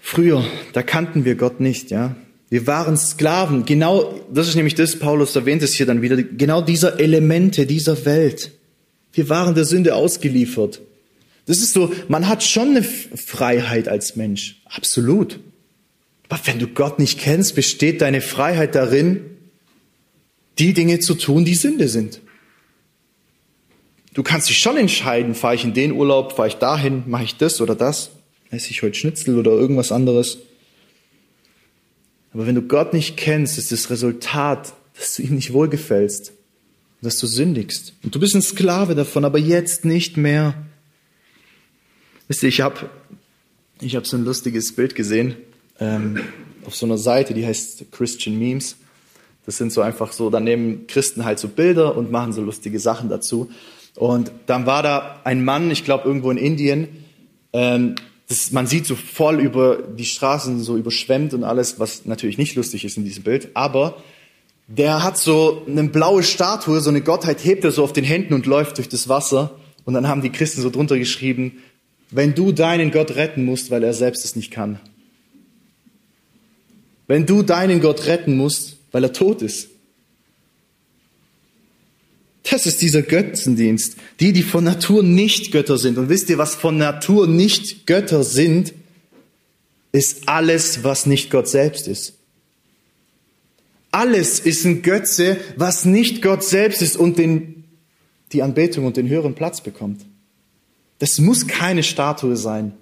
[0.00, 2.16] Früher, da kannten wir Gott nicht, ja.
[2.48, 3.64] Wir waren Sklaven.
[3.64, 8.04] Genau, das ist nämlich das, Paulus erwähnt es hier dann wieder, genau dieser Elemente dieser
[8.04, 8.50] Welt.
[9.12, 10.80] Wir waren der Sünde ausgeliefert.
[11.46, 14.62] Das ist so, man hat schon eine Freiheit als Mensch.
[14.66, 15.40] Absolut.
[16.28, 19.22] Aber wenn du Gott nicht kennst, besteht deine Freiheit darin,
[20.58, 22.20] die Dinge zu tun, die Sünde sind.
[24.14, 27.36] Du kannst dich schon entscheiden, fahre ich in den Urlaub, fahre ich dahin, mache ich
[27.36, 28.10] das oder das,
[28.50, 30.38] esse ich heute Schnitzel oder irgendwas anderes.
[32.32, 36.32] Aber wenn du Gott nicht kennst, ist das Resultat, dass du ihm nicht wohlgefällst,
[37.02, 37.94] dass du sündigst.
[38.02, 40.54] Und du bist ein Sklave davon, aber jetzt nicht mehr.
[42.30, 42.88] Wisst ihr, ich habe
[43.80, 45.34] ich hab so ein lustiges Bild gesehen
[45.80, 46.20] ähm,
[46.64, 48.76] auf so einer Seite, die heißt Christian Memes.
[49.46, 52.78] Das sind so einfach so, da nehmen Christen halt so Bilder und machen so lustige
[52.78, 53.50] Sachen dazu.
[53.96, 57.04] Und dann war da ein Mann, ich glaube irgendwo in Indien,
[57.52, 57.96] ähm,
[58.28, 62.54] das, man sieht so voll über die Straßen so überschwemmt und alles, was natürlich nicht
[62.54, 64.00] lustig ist in diesem Bild, aber
[64.68, 68.34] der hat so eine blaue Statue, so eine Gottheit hebt er so auf den Händen
[68.34, 69.56] und läuft durch das Wasser.
[69.84, 71.58] Und dann haben die Christen so drunter geschrieben,
[72.10, 74.80] wenn du deinen Gott retten musst, weil er selbst es nicht kann.
[77.06, 79.68] Wenn du deinen Gott retten musst, weil er tot ist,
[82.50, 83.96] Das ist dieser Götzendienst.
[84.18, 85.98] Die, die von Natur nicht Götter sind.
[85.98, 88.74] Und wisst ihr, was von Natur nicht Götter sind?
[89.92, 92.14] Ist alles, was nicht Gott selbst ist.
[93.92, 97.64] Alles ist ein Götze, was nicht Gott selbst ist und den,
[98.32, 100.02] die Anbetung und den höheren Platz bekommt.
[101.00, 102.72] Das muss keine Statue sein.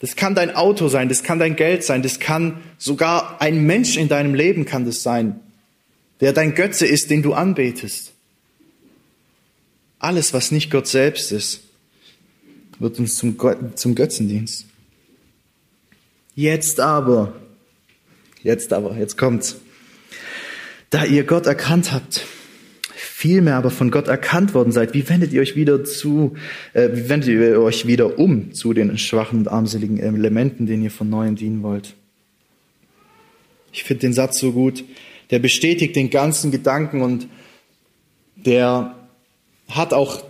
[0.00, 3.96] Das kann dein Auto sein, das kann dein Geld sein, das kann sogar ein Mensch
[3.96, 5.40] in deinem Leben kann das sein,
[6.20, 8.12] der dein Götze ist, den du anbetest.
[9.98, 11.60] Alles, was nicht Gott selbst ist,
[12.78, 13.36] wird uns zum,
[13.74, 14.64] zum Götzendienst.
[16.34, 17.34] Jetzt aber,
[18.42, 19.56] jetzt aber, jetzt kommt's.
[20.88, 22.24] Da ihr Gott erkannt habt,
[23.20, 26.36] vielmehr aber von Gott erkannt worden seid, wie wendet ihr euch wieder zu,
[26.72, 30.90] äh, wie wendet ihr euch wieder um zu den schwachen und armseligen Elementen, denen ihr
[30.90, 31.94] von neuem dienen wollt?
[33.72, 34.84] Ich finde den Satz so gut.
[35.30, 37.28] Der bestätigt den ganzen Gedanken und
[38.36, 38.96] der
[39.68, 40.24] hat auch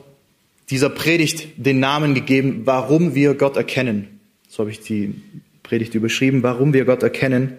[0.68, 4.20] dieser Predigt den Namen gegeben, warum wir Gott erkennen.
[4.48, 5.14] So habe ich die
[5.62, 7.52] Predigt überschrieben, warum wir Gott erkennen.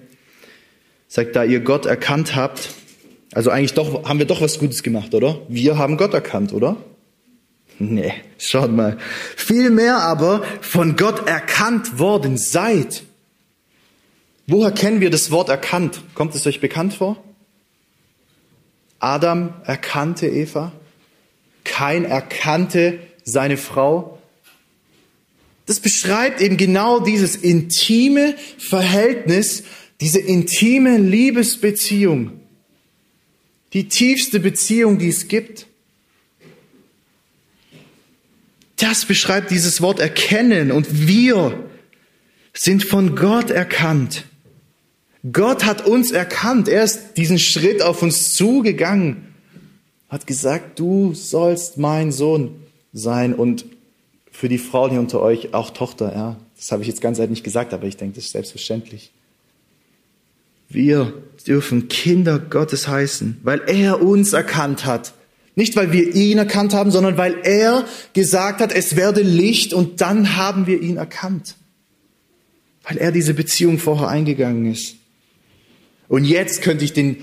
[1.08, 2.70] Sagt, da ihr Gott erkannt habt,
[3.34, 5.40] also eigentlich doch, haben wir doch was Gutes gemacht, oder?
[5.48, 6.78] Wir haben Gott erkannt, oder?
[7.80, 8.98] Nee, schaut mal.
[9.36, 13.04] Vielmehr aber von Gott erkannt worden seid.
[14.48, 16.02] Woher kennen wir das Wort erkannt?
[16.14, 17.24] Kommt es euch bekannt vor?
[19.00, 20.74] Adam erkannte Eva.
[21.64, 24.20] Kein erkannte seine Frau.
[25.66, 29.64] Das beschreibt eben genau dieses intime Verhältnis,
[30.02, 32.41] diese intime Liebesbeziehung.
[33.74, 35.68] Die tiefste Beziehung, die es gibt.
[38.78, 41.70] Das beschreibt dieses Wort erkennen und wir
[42.54, 44.26] sind von Gott erkannt.
[45.32, 46.68] Gott hat uns erkannt.
[46.68, 49.32] Er ist diesen Schritt auf uns zugegangen
[50.12, 52.62] hat gesagt, du sollst mein Sohn
[52.92, 53.66] sein und
[54.30, 56.14] für die Frauen hier unter euch auch Tochter.
[56.14, 59.12] Ja, das habe ich jetzt ganz ehrlich nicht gesagt, aber ich denke, das ist selbstverständlich.
[60.74, 61.14] Wir
[61.48, 65.14] dürfen Kinder Gottes heißen, weil er uns erkannt hat.
[65.56, 70.02] Nicht, weil wir ihn erkannt haben, sondern weil er gesagt hat, es werde Licht und
[70.02, 71.56] dann haben wir ihn erkannt.
[72.84, 74.96] Weil er diese Beziehung vorher eingegangen ist.
[76.08, 77.18] Und jetzt könnte ich den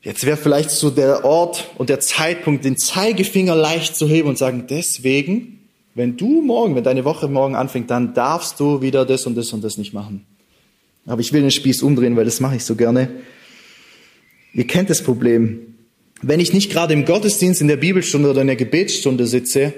[0.00, 4.38] Jetzt wäre vielleicht so der Ort und der Zeitpunkt, den Zeigefinger leicht zu heben und
[4.38, 9.26] sagen, deswegen, wenn du morgen, wenn deine Woche morgen anfängt, dann darfst du wieder das
[9.26, 10.24] und das und das nicht machen.
[11.08, 13.08] Aber ich will den Spieß umdrehen, weil das mache ich so gerne.
[14.52, 15.74] Ihr kennt das Problem.
[16.20, 19.72] Wenn ich nicht gerade im Gottesdienst, in der Bibelstunde oder in der Gebetsstunde sitze,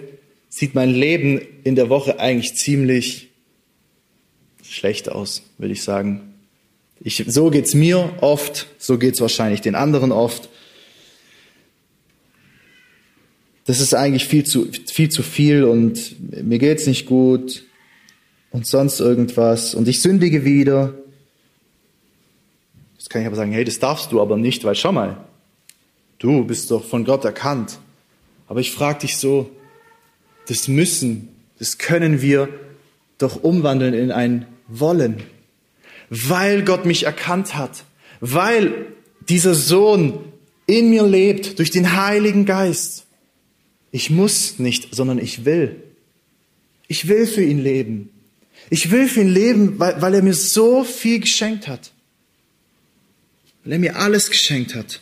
[0.49, 3.29] sieht mein Leben in der Woche eigentlich ziemlich
[4.65, 6.35] schlecht aus, würde ich sagen.
[7.01, 10.49] Ich, so geht's mir oft, so geht's wahrscheinlich den anderen oft.
[13.67, 17.65] Das ist eigentlich viel zu viel, zu viel und mir geht's nicht gut
[18.51, 21.00] und sonst irgendwas und ich sündige wieder.
[23.11, 25.25] Jetzt kann ich aber sagen, hey, das darfst du aber nicht, weil schau mal,
[26.21, 27.79] du bist doch von Gott erkannt.
[28.47, 29.51] Aber ich frage dich so,
[30.47, 32.49] das müssen, das können wir
[33.19, 35.23] doch umwandeln in ein Wollen
[36.11, 37.85] weil Gott mich erkannt hat,
[38.21, 38.87] weil
[39.29, 40.19] dieser Sohn
[40.67, 43.07] in mir lebt durch den Heiligen Geist.
[43.93, 45.77] Ich muss nicht, sondern ich will.
[46.89, 48.11] Ich will für ihn leben.
[48.69, 51.93] Ich will für ihn leben, weil, weil er mir so viel geschenkt hat.
[53.71, 55.01] Weil er mir alles geschenkt hat.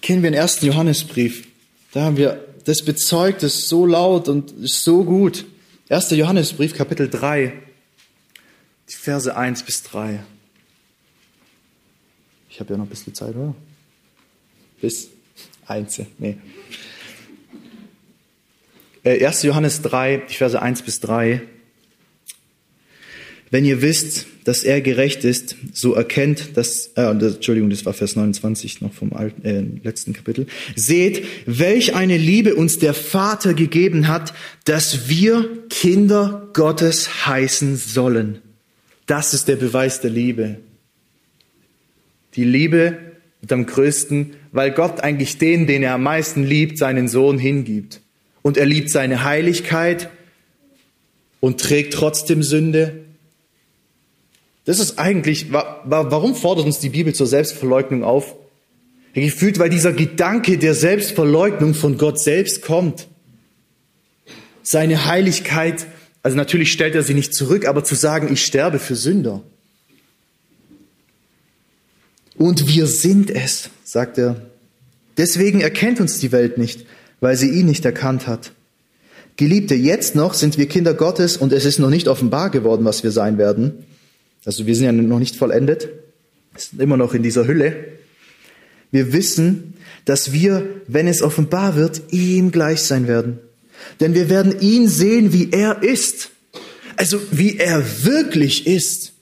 [0.00, 1.46] Kennen wir den ersten Johannesbrief.
[1.92, 5.44] Da haben wir das bezeugt, das ist so laut und ist so gut.
[5.88, 7.52] Erster Johannesbrief, Kapitel 3
[8.88, 10.24] die Verse 1 bis 3.
[12.50, 13.54] Ich habe ja noch ein bisschen Zeit, oder?
[14.80, 15.10] Bis
[15.68, 16.00] 1.
[16.18, 16.38] Nee.
[19.04, 19.44] 1.
[19.44, 21.42] Äh, Johannes 3, die Verse 1 bis 3.
[23.52, 28.16] Wenn ihr wisst, dass er gerecht ist, so erkennt, dass, äh, Entschuldigung, das war Vers
[28.16, 30.46] 29 noch vom alten, äh, letzten Kapitel.
[30.74, 34.32] Seht, welch eine Liebe uns der Vater gegeben hat,
[34.64, 38.38] dass wir Kinder Gottes heißen sollen.
[39.04, 40.56] Das ist der Beweis der Liebe.
[42.36, 42.96] Die Liebe
[43.42, 48.00] ist am größten, weil Gott eigentlich den, den er am meisten liebt, seinen Sohn hingibt.
[48.40, 50.08] Und er liebt seine Heiligkeit
[51.40, 53.01] und trägt trotzdem Sünde.
[54.64, 58.36] Das ist eigentlich, warum fordert uns die Bibel zur Selbstverleugnung auf?
[59.14, 63.08] Gefühlt, weil dieser Gedanke der Selbstverleugnung von Gott selbst kommt.
[64.62, 65.86] Seine Heiligkeit
[66.22, 69.42] also natürlich stellt er sie nicht zurück, aber zu sagen, ich sterbe für Sünder.
[72.36, 74.40] Und wir sind es, sagt er.
[75.16, 76.86] Deswegen erkennt uns die Welt nicht,
[77.20, 78.52] weil sie ihn nicht erkannt hat.
[79.36, 83.02] Geliebte, jetzt noch sind wir Kinder Gottes und es ist noch nicht offenbar geworden, was
[83.02, 83.84] wir sein werden.
[84.44, 85.88] Also wir sind ja noch nicht vollendet,
[86.56, 87.98] sind immer noch in dieser Hülle.
[88.90, 89.74] Wir wissen,
[90.04, 93.38] dass wir, wenn es offenbar wird, ihm gleich sein werden.
[94.00, 96.30] Denn wir werden ihn sehen, wie er ist.
[96.96, 99.12] Also wie er wirklich ist.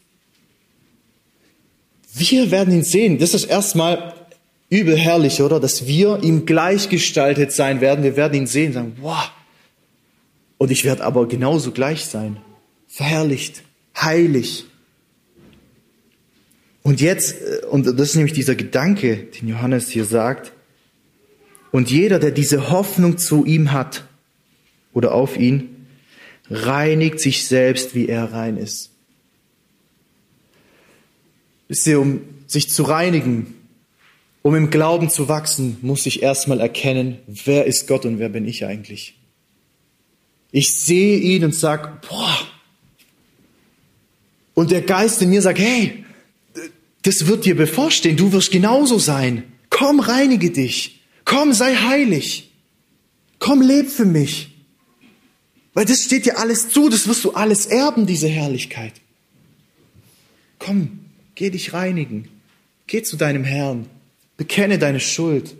[2.12, 3.18] Wir werden ihn sehen.
[3.18, 4.14] Das ist erstmal
[4.68, 5.60] übel herrlich, oder?
[5.60, 8.02] Dass wir ihm gleichgestaltet sein werden.
[8.02, 9.30] Wir werden ihn sehen sagen, wow.
[10.58, 12.38] Und ich werde aber genauso gleich sein.
[12.88, 13.62] Verherrlicht,
[13.96, 14.66] heilig.
[16.82, 20.52] Und jetzt, äh, und das ist nämlich dieser Gedanke, den Johannes hier sagt,
[21.72, 24.04] und jeder, der diese Hoffnung zu ihm hat
[24.92, 25.86] oder auf ihn,
[26.50, 28.90] reinigt sich selbst, wie er rein ist.
[31.68, 33.54] Wisst ihr, um sich zu reinigen,
[34.42, 38.48] um im Glauben zu wachsen, muss ich erstmal erkennen, wer ist Gott und wer bin
[38.48, 39.16] ich eigentlich.
[40.50, 42.38] Ich sehe ihn und sag, boah.
[44.54, 46.04] Und der Geist in mir sagt, hey,
[47.02, 49.44] das wird dir bevorstehen, du wirst genauso sein.
[49.70, 51.00] Komm, reinige dich.
[51.24, 52.50] Komm, sei heilig.
[53.38, 54.50] Komm, leb für mich.
[55.72, 58.94] Weil das steht dir alles zu, das wirst du alles erben, diese Herrlichkeit.
[60.58, 61.00] Komm,
[61.34, 62.28] geh dich reinigen.
[62.86, 63.86] Geh zu deinem Herrn.
[64.36, 65.56] Bekenne deine Schuld.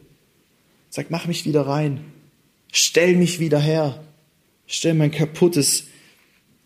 [0.90, 2.00] Sag, mach mich wieder rein.
[2.72, 4.02] Stell mich wieder her.
[4.66, 5.84] Stell mein kaputtes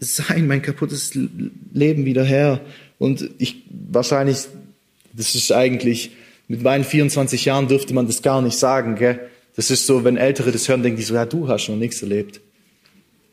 [0.00, 1.12] Sein, mein kaputtes
[1.72, 2.60] Leben wieder her.
[2.98, 4.46] Und ich, wahrscheinlich,
[5.16, 6.10] das ist eigentlich,
[6.48, 9.20] mit meinen 24 Jahren dürfte man das gar nicht sagen, gell?
[9.56, 12.02] Das ist so, wenn Ältere das hören, denken die so, ja, du hast noch nichts
[12.02, 12.40] erlebt.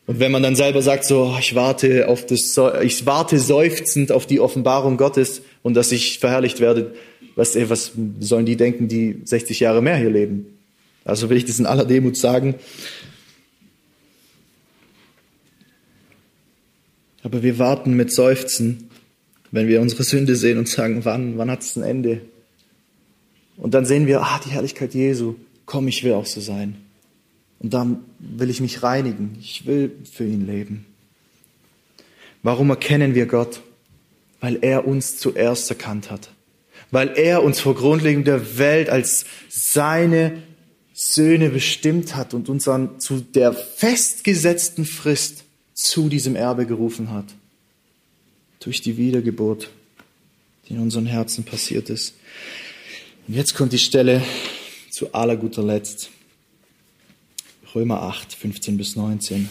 [0.05, 4.11] Und wenn man dann selber sagt, so, oh, ich warte auf das, ich warte seufzend
[4.11, 6.93] auf die Offenbarung Gottes und dass ich verherrlicht werde,
[7.35, 10.57] was, was sollen die denken, die 60 Jahre mehr hier leben?
[11.05, 12.55] Also will ich das in aller Demut sagen.
[17.23, 18.90] Aber wir warten mit Seufzen,
[19.51, 22.21] wenn wir unsere Sünde sehen und sagen, wann, wann hat es ein Ende?
[23.57, 25.35] Und dann sehen wir, ah, die Herrlichkeit Jesu,
[25.65, 26.77] komm, ich will auch so sein.
[27.59, 29.37] Und dann will ich mich reinigen.
[29.39, 30.85] Ich will für ihn leben.
[32.41, 33.61] Warum erkennen wir Gott?
[34.39, 36.31] Weil er uns zuerst erkannt hat.
[36.89, 40.41] Weil er uns vor Grundlegung der Welt als seine
[40.93, 45.43] Söhne bestimmt hat und uns dann zu der festgesetzten Frist
[45.73, 47.25] zu diesem Erbe gerufen hat.
[48.61, 49.69] Durch die Wiedergeburt,
[50.67, 52.15] die in unseren Herzen passiert ist.
[53.27, 54.23] Und jetzt kommt die Stelle
[54.89, 56.09] zu aller guter Letzt.
[57.73, 59.49] Römer 8, 15 bis 19.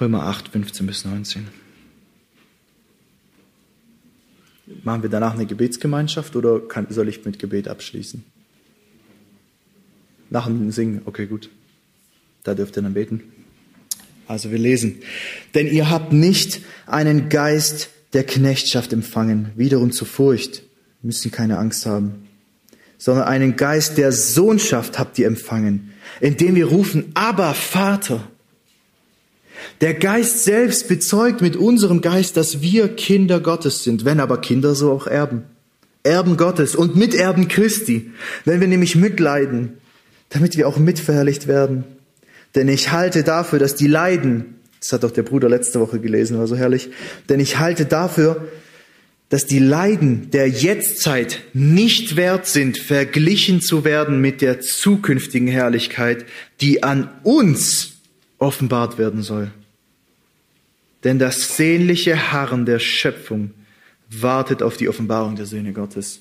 [0.00, 1.61] Römer 8, 15 bis 19.
[4.84, 8.24] Machen wir danach eine Gebetsgemeinschaft oder kann, soll ich mit Gebet abschließen?
[10.30, 11.50] Nach dem Singen, okay, gut.
[12.42, 13.22] Da dürft ihr dann beten.
[14.26, 15.02] Also wir lesen.
[15.54, 20.62] Denn ihr habt nicht einen Geist der Knechtschaft empfangen, wiederum zur Furcht,
[21.02, 22.28] müssen keine Angst haben,
[22.98, 28.28] sondern einen Geist der Sohnschaft habt ihr empfangen, indem wir rufen, aber Vater.
[29.80, 34.74] Der Geist selbst bezeugt mit unserem Geist, dass wir Kinder Gottes sind, wenn aber Kinder
[34.74, 35.44] so auch Erben.
[36.04, 38.10] Erben Gottes und Miterben Christi,
[38.44, 39.74] wenn wir nämlich mitleiden,
[40.30, 41.84] damit wir auch mitverherrlicht werden.
[42.54, 46.38] Denn ich halte dafür, dass die Leiden, das hat doch der Bruder letzte Woche gelesen,
[46.38, 46.90] war so herrlich,
[47.28, 48.48] denn ich halte dafür,
[49.28, 56.26] dass die Leiden der Jetztzeit nicht wert sind, verglichen zu werden mit der zukünftigen Herrlichkeit,
[56.60, 57.91] die an uns
[58.42, 59.50] offenbart werden soll.
[61.04, 63.52] Denn das sehnliche Harren der Schöpfung
[64.08, 66.20] wartet auf die Offenbarung der Söhne Gottes.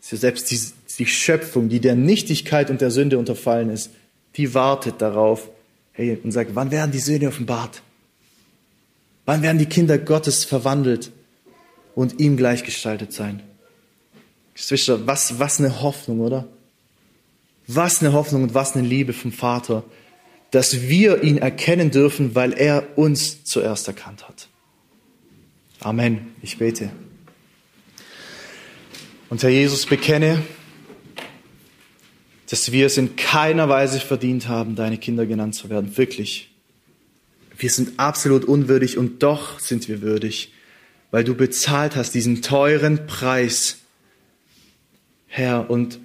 [0.00, 0.60] Selbst die,
[0.98, 3.90] die Schöpfung, die der Nichtigkeit und der Sünde unterfallen ist,
[4.36, 5.50] die wartet darauf
[5.92, 7.82] hey, und sagt, wann werden die Söhne offenbart?
[9.26, 11.10] Wann werden die Kinder Gottes verwandelt
[11.94, 13.42] und ihm gleichgestaltet sein?
[14.54, 16.46] Geschwister, was, was eine Hoffnung, oder?
[17.66, 19.84] Was eine Hoffnung und was eine Liebe vom Vater,
[20.50, 24.48] dass wir ihn erkennen dürfen, weil er uns zuerst erkannt hat.
[25.80, 26.34] Amen.
[26.42, 26.90] Ich bete.
[29.28, 30.42] Und Herr Jesus, bekenne,
[32.48, 35.96] dass wir es in keiner Weise verdient haben, deine Kinder genannt zu werden.
[35.98, 36.50] Wirklich.
[37.56, 40.52] Wir sind absolut unwürdig und doch sind wir würdig,
[41.10, 43.78] weil du bezahlt hast diesen teuren Preis,
[45.26, 45.68] Herr.
[45.68, 46.00] Und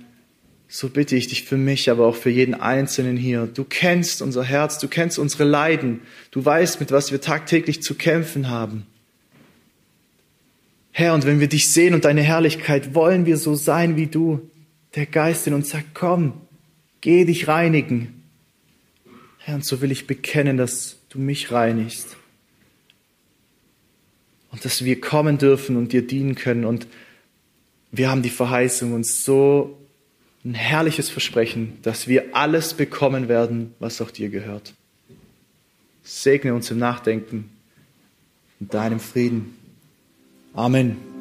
[0.75, 3.45] so bitte ich dich für mich, aber auch für jeden Einzelnen hier.
[3.45, 6.01] Du kennst unser Herz, du kennst unsere Leiden,
[6.31, 8.87] du weißt, mit was wir tagtäglich zu kämpfen haben.
[10.89, 14.49] Herr, und wenn wir dich sehen und deine Herrlichkeit, wollen wir so sein wie du.
[14.95, 16.41] Der Geist in uns sagt, komm,
[17.01, 18.23] geh dich reinigen.
[19.37, 22.17] Herr, und so will ich bekennen, dass du mich reinigst.
[24.49, 26.65] Und dass wir kommen dürfen und dir dienen können.
[26.65, 26.87] Und
[27.91, 29.77] wir haben die Verheißung uns so
[30.45, 34.73] ein herrliches Versprechen, dass wir alles bekommen werden, was auch dir gehört.
[36.03, 37.49] Segne uns im Nachdenken
[38.59, 39.55] und deinem Frieden.
[40.53, 41.12] Amen.